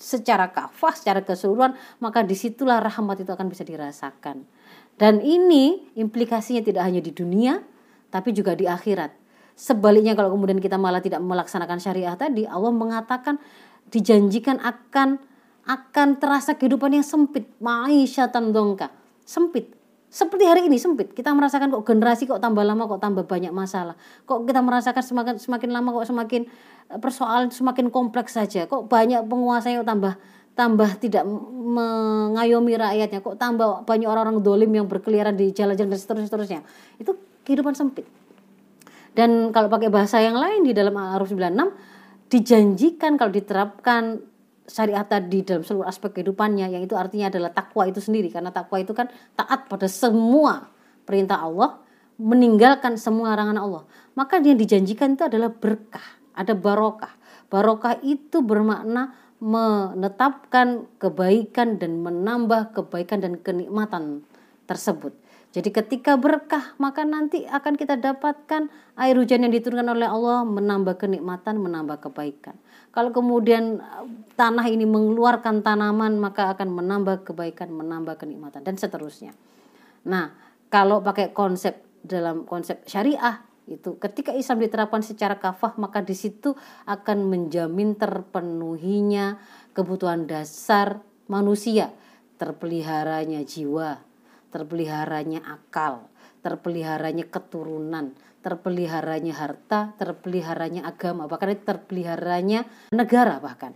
secara 0.00 0.48
kafah, 0.48 0.96
secara 0.96 1.20
keseluruhan, 1.20 1.76
maka 2.00 2.24
di 2.24 2.32
situlah 2.32 2.80
rahmat 2.80 3.28
itu 3.28 3.28
akan 3.28 3.52
bisa 3.52 3.60
dirasakan. 3.60 4.48
Dan 4.96 5.20
ini 5.20 5.84
implikasinya 6.00 6.64
tidak 6.64 6.88
hanya 6.88 7.04
di 7.04 7.12
dunia, 7.12 7.60
tapi 8.08 8.32
juga 8.32 8.56
di 8.56 8.64
akhirat. 8.64 9.12
Sebaliknya 9.52 10.16
kalau 10.16 10.32
kemudian 10.32 10.64
kita 10.64 10.80
malah 10.80 11.04
tidak 11.04 11.20
melaksanakan 11.20 11.76
syariah 11.76 12.16
tadi, 12.16 12.48
Allah 12.48 12.72
mengatakan 12.72 13.36
dijanjikan 13.92 14.64
akan 14.64 15.20
akan 15.64 16.20
terasa 16.20 16.56
kehidupan 16.56 16.92
yang 16.92 17.06
sempit, 17.06 17.48
ma'isyatan 17.60 18.52
dongka, 18.52 18.92
sempit. 19.24 19.72
Seperti 20.14 20.46
hari 20.46 20.70
ini 20.70 20.78
sempit. 20.78 21.10
Kita 21.10 21.34
merasakan 21.34 21.74
kok 21.74 21.82
generasi 21.82 22.30
kok 22.30 22.38
tambah 22.38 22.62
lama 22.62 22.86
kok 22.86 23.02
tambah 23.02 23.26
banyak 23.26 23.50
masalah. 23.50 23.98
Kok 24.30 24.46
kita 24.46 24.62
merasakan 24.62 25.02
semakin 25.02 25.34
semakin 25.42 25.70
lama 25.74 25.90
kok 25.90 26.06
semakin 26.06 26.46
eh, 26.94 26.98
persoalan 27.02 27.50
semakin 27.50 27.90
kompleks 27.90 28.38
saja. 28.38 28.70
Kok 28.70 28.86
banyak 28.86 29.26
penguasa 29.26 29.74
yang 29.74 29.82
tambah 29.82 30.14
tambah 30.54 31.02
tidak 31.02 31.26
mengayomi 31.26 32.78
rakyatnya. 32.78 33.26
Kok 33.26 33.34
tambah 33.34 33.82
banyak 33.82 34.06
orang-orang 34.06 34.38
dolim 34.38 34.70
yang 34.70 34.86
berkeliaran 34.86 35.34
di 35.34 35.50
jalan-jalan 35.50 35.98
dan 35.98 35.98
seterusnya, 35.98 36.60
itu 37.02 37.10
kehidupan 37.42 37.74
sempit. 37.74 38.06
Dan 39.14 39.50
kalau 39.50 39.66
pakai 39.66 39.90
bahasa 39.90 40.22
yang 40.22 40.38
lain 40.38 40.66
di 40.66 40.70
dalam 40.74 40.94
Al-Araf 40.94 41.30
96 41.30 42.30
dijanjikan 42.30 43.14
kalau 43.14 43.30
diterapkan 43.30 44.18
syariat 44.64 45.04
tadi 45.04 45.44
dalam 45.44 45.62
seluruh 45.62 45.88
aspek 45.88 46.20
kehidupannya 46.20 46.72
yang 46.72 46.82
itu 46.84 46.96
artinya 46.96 47.28
adalah 47.28 47.52
takwa 47.52 47.84
itu 47.88 48.00
sendiri. 48.00 48.32
Karena 48.32 48.50
takwa 48.50 48.80
itu 48.80 48.92
kan 48.96 49.08
taat 49.36 49.68
pada 49.68 49.88
semua 49.88 50.68
perintah 51.04 51.44
Allah 51.44 51.80
meninggalkan 52.16 52.96
semua 52.96 53.34
larangan 53.34 53.58
Allah. 53.60 53.82
Maka 54.14 54.38
yang 54.40 54.56
dijanjikan 54.56 55.18
itu 55.18 55.24
adalah 55.26 55.50
berkah 55.50 56.22
ada 56.34 56.52
barokah. 56.52 57.14
Barokah 57.48 58.02
itu 58.02 58.42
bermakna 58.42 59.14
menetapkan 59.38 60.88
kebaikan 60.98 61.76
dan 61.76 62.00
menambah 62.00 62.74
kebaikan 62.74 63.22
dan 63.22 63.38
kenikmatan 63.38 64.24
tersebut. 64.64 65.12
Jadi 65.54 65.70
ketika 65.70 66.18
berkah 66.18 66.74
maka 66.82 67.06
nanti 67.06 67.46
akan 67.46 67.78
kita 67.78 67.94
dapatkan 67.94 68.66
air 68.98 69.14
hujan 69.14 69.46
yang 69.46 69.54
diturunkan 69.54 69.86
oleh 69.86 70.10
Allah 70.10 70.42
menambah 70.42 70.98
kenikmatan, 70.98 71.62
menambah 71.62 72.02
kebaikan. 72.10 72.58
Kalau 72.94 73.10
kemudian 73.10 73.82
eh, 73.82 74.06
tanah 74.38 74.70
ini 74.70 74.86
mengeluarkan 74.86 75.66
tanaman 75.66 76.14
maka 76.22 76.54
akan 76.54 76.70
menambah 76.70 77.26
kebaikan, 77.26 77.74
menambah 77.74 78.22
kenikmatan 78.22 78.62
dan 78.62 78.78
seterusnya. 78.78 79.34
Nah, 80.06 80.30
kalau 80.70 81.02
pakai 81.02 81.34
konsep 81.34 81.82
dalam 82.06 82.46
konsep 82.46 82.86
syariah 82.86 83.42
itu 83.64 83.96
ketika 83.96 84.30
Islam 84.36 84.60
diterapkan 84.60 85.00
secara 85.00 85.40
kafah 85.40 85.74
maka 85.80 86.04
di 86.04 86.12
situ 86.12 86.52
akan 86.84 87.32
menjamin 87.32 87.96
terpenuhinya 87.96 89.40
kebutuhan 89.72 90.28
dasar 90.28 91.00
manusia, 91.26 91.90
terpeliharanya 92.36 93.40
jiwa, 93.42 94.04
terpeliharanya 94.52 95.40
akal, 95.48 96.12
terpeliharanya 96.44 97.24
keturunan, 97.32 98.12
terpeliharanya 98.44 99.32
harta, 99.32 99.96
terpeliharanya 99.96 100.84
agama, 100.84 101.24
bahkan 101.24 101.56
terpeliharanya 101.56 102.68
negara 102.92 103.40
bahkan. 103.40 103.72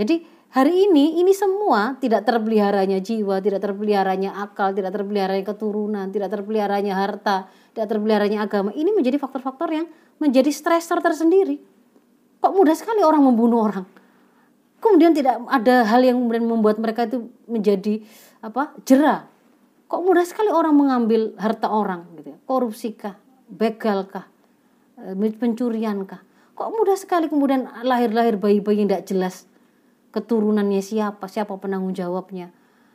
Jadi 0.00 0.24
hari 0.56 0.88
ini 0.88 1.20
ini 1.20 1.36
semua 1.36 2.00
tidak 2.00 2.24
terpeliharanya 2.24 3.04
jiwa, 3.04 3.44
tidak 3.44 3.60
terpeliharanya 3.60 4.40
akal, 4.40 4.72
tidak 4.72 4.96
terpeliharanya 4.96 5.44
keturunan, 5.44 6.06
tidak 6.08 6.32
terpeliharanya 6.32 6.96
harta, 6.96 7.46
tidak 7.76 7.86
terpeliharanya 7.92 8.48
agama. 8.48 8.72
Ini 8.72 8.90
menjadi 8.96 9.20
faktor-faktor 9.20 9.68
yang 9.68 9.86
menjadi 10.16 10.48
stresor 10.48 11.04
tersendiri. 11.04 11.60
Kok 12.40 12.52
mudah 12.56 12.72
sekali 12.72 13.04
orang 13.04 13.20
membunuh 13.20 13.68
orang. 13.68 13.84
Kemudian 14.80 15.12
tidak 15.12 15.44
ada 15.44 15.84
hal 15.84 16.00
yang 16.00 16.16
kemudian 16.16 16.44
membuat 16.48 16.80
mereka 16.80 17.04
itu 17.04 17.28
menjadi 17.48 18.00
apa? 18.40 18.76
jerah 18.84 19.36
Kok 19.86 20.02
mudah 20.02 20.26
sekali 20.26 20.50
orang 20.50 20.74
mengambil 20.74 21.30
harta 21.38 21.70
orang 21.70 22.10
gitu 22.18 22.34
ya. 22.34 22.38
Korupsikah, 22.42 23.14
begalkah, 23.50 24.26
eh, 24.98 25.14
pencuriankah? 25.14 26.20
Kok 26.56 26.68
mudah 26.72 26.96
sekali 26.96 27.28
kemudian 27.28 27.68
lahir-lahir 27.84 28.40
bayi-bayi 28.40 28.88
tidak 28.88 29.04
jelas 29.04 29.44
keturunannya 30.16 30.80
siapa, 30.80 31.28
siapa 31.28 31.52
penanggung 31.60 31.92
jawabnya. 31.92 32.48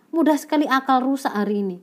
Mudah 0.09 0.33
sekali 0.35 0.65
akal 0.65 1.05
rusak 1.05 1.29
hari 1.29 1.61
ini. 1.61 1.77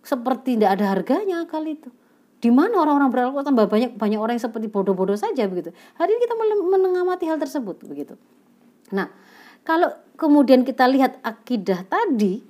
Seperti 0.00 0.56
tidak 0.56 0.80
ada 0.80 0.96
harganya 0.96 1.44
akal 1.44 1.60
itu. 1.68 1.92
Di 2.38 2.48
mana 2.48 2.80
orang-orang 2.80 3.12
berakal 3.12 3.44
tambah 3.44 3.68
banyak 3.68 4.00
banyak 4.00 4.16
orang 4.16 4.40
yang 4.40 4.46
seperti 4.48 4.72
bodoh-bodoh 4.72 5.18
saja 5.18 5.44
begitu. 5.44 5.76
Hari 6.00 6.16
ini 6.16 6.20
kita 6.24 6.34
mengamati 6.64 7.28
hal 7.28 7.36
tersebut 7.36 7.82
begitu. 7.84 8.16
Nah, 8.94 9.12
kalau 9.68 9.92
kemudian 10.16 10.64
kita 10.64 10.88
lihat 10.88 11.20
akidah 11.20 11.84
tadi 11.84 12.40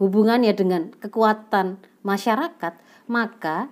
hubungannya 0.00 0.56
dengan 0.56 0.88
kekuatan 0.96 1.76
masyarakat, 2.00 2.72
maka 3.10 3.68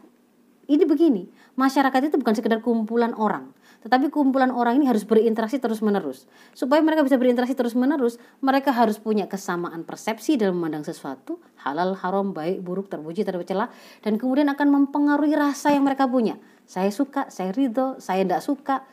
ini 0.69 0.85
begini, 0.85 1.23
masyarakat 1.61 2.01
itu 2.09 2.17
bukan 2.17 2.33
sekedar 2.33 2.65
kumpulan 2.65 3.13
orang, 3.13 3.53
tetapi 3.85 4.09
kumpulan 4.09 4.49
orang 4.49 4.81
ini 4.81 4.89
harus 4.89 5.05
berinteraksi 5.05 5.61
terus-menerus. 5.61 6.25
Supaya 6.57 6.81
mereka 6.81 7.05
bisa 7.05 7.21
berinteraksi 7.21 7.53
terus-menerus, 7.53 8.17
mereka 8.41 8.73
harus 8.73 8.97
punya 8.97 9.29
kesamaan 9.29 9.85
persepsi 9.85 10.41
dalam 10.41 10.57
memandang 10.57 10.89
sesuatu, 10.89 11.37
halal, 11.61 11.93
haram, 12.01 12.33
baik, 12.33 12.65
buruk, 12.65 12.89
terpuji, 12.89 13.29
tercela, 13.29 13.69
dan 14.01 14.17
kemudian 14.17 14.49
akan 14.49 14.73
mempengaruhi 14.73 15.37
rasa 15.37 15.77
yang 15.77 15.85
mereka 15.85 16.09
punya. 16.09 16.41
Saya 16.65 16.89
suka, 16.89 17.29
saya 17.29 17.53
ridho, 17.53 18.01
saya 18.01 18.25
tidak 18.25 18.41
suka, 18.41 18.89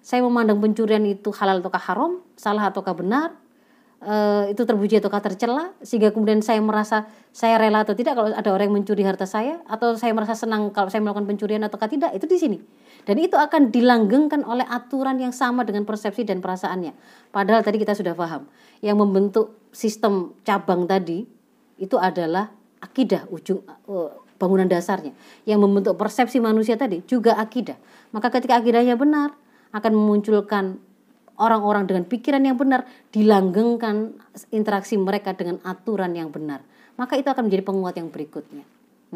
saya 0.00 0.24
memandang 0.24 0.56
pencurian 0.64 1.04
itu 1.04 1.28
halal 1.36 1.60
ataukah 1.60 1.84
haram, 1.84 2.12
salah 2.32 2.72
ataukah 2.72 2.96
benar, 2.96 3.36
uh, 4.04 4.44
itu 4.48 4.62
terpuji 4.64 5.00
ataukah 5.00 5.20
tercela 5.20 5.72
sehingga 5.84 6.12
kemudian 6.12 6.40
saya 6.40 6.60
merasa 6.60 7.08
saya 7.30 7.60
rela 7.60 7.84
atau 7.84 7.94
tidak 7.94 8.16
kalau 8.16 8.32
ada 8.32 8.50
orang 8.50 8.72
yang 8.72 8.82
mencuri 8.82 9.04
harta 9.06 9.28
saya 9.28 9.62
atau 9.68 9.94
saya 9.94 10.10
merasa 10.16 10.34
senang 10.34 10.72
kalau 10.74 10.90
saya 10.90 11.04
melakukan 11.04 11.28
pencurian 11.28 11.62
ataukah 11.62 11.88
tidak 11.88 12.10
itu 12.16 12.26
di 12.26 12.38
sini. 12.40 12.58
Dan 13.00 13.16
itu 13.16 13.32
akan 13.32 13.72
dilanggengkan 13.72 14.44
oleh 14.44 14.66
aturan 14.68 15.16
yang 15.16 15.32
sama 15.32 15.64
dengan 15.64 15.88
persepsi 15.88 16.20
dan 16.28 16.44
perasaannya. 16.44 16.92
Padahal 17.32 17.64
tadi 17.64 17.80
kita 17.80 17.96
sudah 17.96 18.12
paham 18.12 18.44
yang 18.84 19.00
membentuk 19.00 19.56
sistem 19.72 20.36
cabang 20.44 20.84
tadi 20.84 21.24
itu 21.80 21.96
adalah 21.96 22.52
akidah 22.84 23.24
ujung 23.32 23.64
uh, 23.88 24.12
bangunan 24.36 24.68
dasarnya. 24.68 25.16
Yang 25.48 25.60
membentuk 25.64 25.94
persepsi 25.96 26.40
manusia 26.44 26.76
tadi 26.76 27.00
juga 27.08 27.40
akidah. 27.40 27.76
Maka 28.12 28.28
ketika 28.28 28.60
akidahnya 28.60 29.00
benar 29.00 29.32
akan 29.70 29.92
memunculkan 29.94 30.82
orang-orang 31.40 31.88
dengan 31.88 32.04
pikiran 32.04 32.44
yang 32.44 32.60
benar 32.60 32.84
dilanggengkan 33.10 34.12
interaksi 34.52 35.00
mereka 35.00 35.32
dengan 35.32 35.56
aturan 35.64 36.12
yang 36.12 36.28
benar. 36.28 36.60
Maka 37.00 37.16
itu 37.16 37.32
akan 37.32 37.48
menjadi 37.48 37.64
penguat 37.64 37.96
yang 37.96 38.12
berikutnya. 38.12 38.62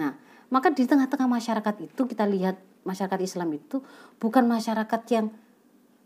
Nah 0.00 0.16
maka 0.48 0.72
di 0.72 0.88
tengah-tengah 0.88 1.28
masyarakat 1.28 1.74
itu 1.84 2.02
kita 2.08 2.24
lihat 2.24 2.56
masyarakat 2.84 3.20
Islam 3.20 3.52
itu 3.56 3.84
bukan 4.16 4.44
masyarakat 4.48 5.02
yang 5.12 5.26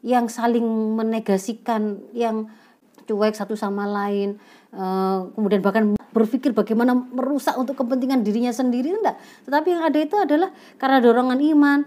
yang 0.03 0.27
saling 0.31 0.65
menegasikan 0.95 1.99
yang 2.15 2.51
cuek 3.09 3.35
satu 3.35 3.59
sama 3.59 3.89
lain 3.89 4.39
eh, 4.75 5.19
kemudian 5.35 5.63
bahkan 5.63 5.99
berpikir 6.13 6.55
bagaimana 6.55 6.95
merusak 6.95 7.55
untuk 7.61 7.79
kepentingan 7.79 8.27
dirinya 8.27 8.51
sendiri 8.51 8.91
enggak. 8.95 9.17
Tetapi 9.47 9.69
yang 9.71 9.83
ada 9.87 9.99
itu 9.99 10.17
adalah 10.19 10.51
karena 10.81 10.99
dorongan 10.99 11.41
iman 11.55 11.81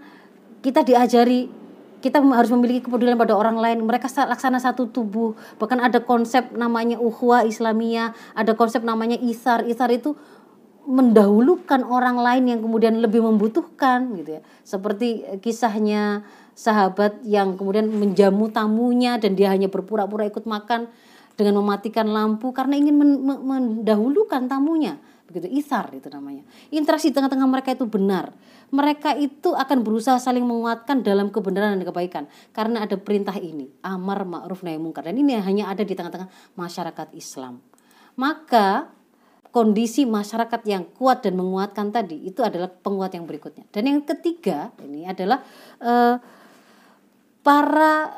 kita 0.62 0.86
diajari 0.86 1.61
kita 2.02 2.18
harus 2.18 2.50
memiliki 2.50 2.90
kepedulian 2.90 3.14
pada 3.14 3.38
orang 3.38 3.54
lain. 3.54 3.86
Mereka 3.86 4.10
laksana 4.10 4.58
satu 4.58 4.90
tubuh. 4.90 5.38
Bahkan 5.62 5.78
ada 5.78 6.02
konsep 6.02 6.50
namanya 6.52 6.98
uhwa 6.98 7.46
islamiyah 7.46 8.12
ada 8.34 8.58
konsep 8.58 8.82
namanya 8.82 9.14
isar. 9.22 9.62
Isar 9.64 9.88
itu 9.94 10.18
mendahulukan 10.82 11.86
orang 11.86 12.18
lain 12.18 12.44
yang 12.50 12.60
kemudian 12.60 12.98
lebih 12.98 13.22
membutuhkan 13.22 14.18
gitu 14.18 14.36
ya. 14.38 14.42
Seperti 14.66 15.22
kisahnya 15.38 16.26
sahabat 16.58 17.22
yang 17.22 17.54
kemudian 17.54 17.86
menjamu 17.86 18.50
tamunya 18.50 19.16
dan 19.22 19.38
dia 19.38 19.54
hanya 19.54 19.70
berpura-pura 19.70 20.26
ikut 20.26 20.42
makan 20.42 20.90
dengan 21.38 21.62
mematikan 21.62 22.10
lampu 22.10 22.50
karena 22.50 22.76
ingin 22.76 22.98
mendahulukan 23.22 24.50
tamunya. 24.50 24.98
Begitu 25.30 25.48
isar 25.54 25.88
itu 25.94 26.10
namanya. 26.12 26.44
Interaksi 26.68 27.08
tengah-tengah 27.14 27.48
mereka 27.48 27.72
itu 27.72 27.86
benar 27.88 28.34
mereka 28.72 29.12
itu 29.12 29.52
akan 29.52 29.84
berusaha 29.84 30.16
saling 30.16 30.48
menguatkan 30.48 31.04
dalam 31.04 31.28
kebenaran 31.28 31.76
dan 31.76 31.84
kebaikan. 31.84 32.24
Karena 32.56 32.88
ada 32.88 32.96
perintah 32.96 33.36
ini 33.36 33.68
amar 33.84 34.24
ma'ruf 34.24 34.64
nahi 34.64 34.80
mungkar. 34.80 35.04
Dan 35.04 35.20
ini 35.20 35.36
hanya 35.36 35.68
ada 35.68 35.84
di 35.84 35.92
tengah-tengah 35.92 36.56
masyarakat 36.56 37.12
Islam. 37.12 37.60
Maka 38.16 38.88
kondisi 39.52 40.08
masyarakat 40.08 40.64
yang 40.64 40.88
kuat 40.96 41.20
dan 41.20 41.36
menguatkan 41.36 41.92
tadi 41.92 42.24
itu 42.24 42.40
adalah 42.40 42.72
penguat 42.72 43.12
yang 43.12 43.28
berikutnya. 43.28 43.68
Dan 43.68 43.92
yang 43.92 44.00
ketiga 44.08 44.72
ini 44.80 45.04
adalah 45.04 45.44
uh, 45.84 46.16
para 47.44 48.08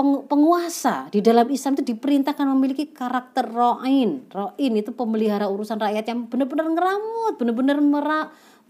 penguasa 0.00 1.12
di 1.12 1.20
dalam 1.20 1.44
Islam 1.52 1.76
itu 1.76 1.92
diperintahkan 1.92 2.46
memiliki 2.56 2.88
karakter 2.88 3.52
ro'in. 3.52 4.24
Ro'in 4.32 4.72
itu 4.80 4.96
pemelihara 4.96 5.44
urusan 5.52 5.76
rakyat 5.76 6.08
yang 6.08 6.24
benar-benar 6.24 6.72
ngeramut, 6.72 7.36
benar-benar 7.36 7.76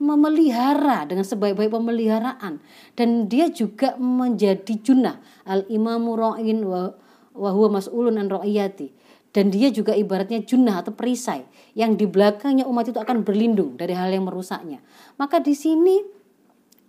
memelihara 0.00 1.04
dengan 1.04 1.22
sebaik-baik 1.22 1.70
pemeliharaan. 1.70 2.58
Dan 2.96 3.28
dia 3.28 3.52
juga 3.52 3.94
menjadi 4.00 4.80
junah. 4.80 5.20
Al-imamu 5.44 6.16
ro'in 6.16 6.64
wa, 6.64 6.96
wa 7.36 7.50
huwa 7.52 7.78
mas'ulun 7.78 8.16
an 8.16 8.32
ro'iyati. 8.32 8.90
Dan 9.30 9.54
dia 9.54 9.70
juga 9.70 9.94
ibaratnya 9.94 10.42
junah 10.42 10.82
atau 10.82 10.90
perisai 10.90 11.46
yang 11.78 11.94
di 11.94 12.10
belakangnya 12.10 12.66
umat 12.66 12.90
itu 12.90 12.98
akan 12.98 13.22
berlindung 13.22 13.78
dari 13.78 13.94
hal 13.94 14.10
yang 14.10 14.26
merusaknya. 14.26 14.82
Maka 15.22 15.38
di 15.38 15.54
sini 15.54 16.02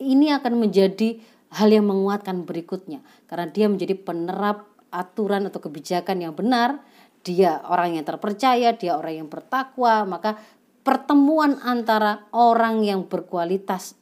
ini 0.01 0.33
akan 0.33 0.57
menjadi 0.57 1.21
hal 1.51 1.69
yang 1.69 1.85
menguatkan 1.85 2.47
berikutnya 2.47 3.03
karena 3.27 3.45
dia 3.51 3.67
menjadi 3.67 3.93
penerap 3.99 4.65
aturan 4.89 5.47
atau 5.47 5.59
kebijakan 5.59 6.23
yang 6.23 6.33
benar 6.33 6.81
dia 7.21 7.61
orang 7.69 7.99
yang 7.99 8.05
terpercaya 8.07 8.73
dia 8.73 8.97
orang 8.97 9.23
yang 9.23 9.29
bertakwa 9.29 10.07
maka 10.07 10.39
pertemuan 10.81 11.61
antara 11.61 12.25
orang 12.33 12.81
yang 12.81 13.05
berkualitas 13.05 13.93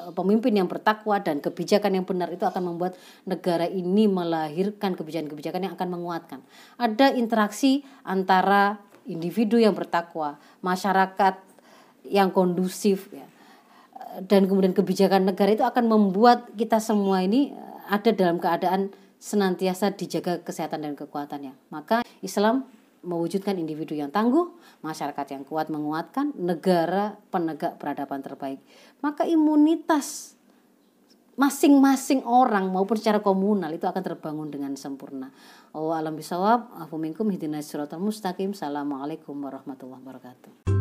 eh, 0.00 0.12
pemimpin 0.12 0.56
yang 0.56 0.68
bertakwa 0.68 1.20
dan 1.20 1.40
kebijakan 1.44 2.00
yang 2.00 2.06
benar 2.08 2.32
itu 2.32 2.44
akan 2.44 2.74
membuat 2.74 2.96
negara 3.28 3.68
ini 3.68 4.08
melahirkan 4.08 4.96
kebijakan-kebijakan 4.96 5.68
yang 5.68 5.74
akan 5.76 5.88
menguatkan. 5.92 6.40
Ada 6.80 7.12
interaksi 7.16 7.84
antara 8.02 8.80
individu 9.06 9.60
yang 9.60 9.76
bertakwa, 9.76 10.40
masyarakat 10.64 11.38
yang 12.08 12.32
kondusif 12.32 13.12
ya. 13.12 13.26
Dan 14.16 14.48
kemudian 14.48 14.72
kebijakan 14.72 15.28
negara 15.28 15.52
itu 15.52 15.60
akan 15.60 15.92
membuat 15.92 16.48
kita 16.56 16.80
semua 16.80 17.20
ini 17.20 17.52
eh, 17.52 17.76
ada 17.92 18.10
dalam 18.16 18.40
keadaan 18.40 18.90
senantiasa 19.16 19.96
dijaga 19.96 20.40
kesehatan 20.44 20.84
dan 20.84 20.92
kekuatannya. 20.94 21.52
Maka 21.72 22.04
Islam 22.20 22.68
mewujudkan 23.02 23.58
individu 23.58 23.92
yang 23.92 24.08
tangguh, 24.08 24.54
masyarakat 24.80 25.26
yang 25.34 25.42
kuat 25.44 25.68
menguatkan, 25.68 26.32
negara 26.38 27.18
penegak 27.28 27.76
peradaban 27.76 28.22
terbaik. 28.22 28.60
Maka 29.04 29.24
imunitas 29.28 30.36
masing-masing 31.36 32.24
orang 32.24 32.72
maupun 32.72 32.96
secara 32.96 33.20
komunal 33.20 33.68
itu 33.68 33.84
akan 33.84 34.02
terbangun 34.02 34.48
dengan 34.48 34.72
sempurna. 34.74 35.28
Oh 35.76 35.92
alam 35.92 36.16
bisawab, 36.16 36.72
afu 36.80 36.96
minkum 36.96 37.28
hidina 37.28 37.60
mustaqim. 38.00 38.56
Assalamualaikum 38.56 39.36
warahmatullahi 39.36 40.00
wabarakatuh. 40.00 40.75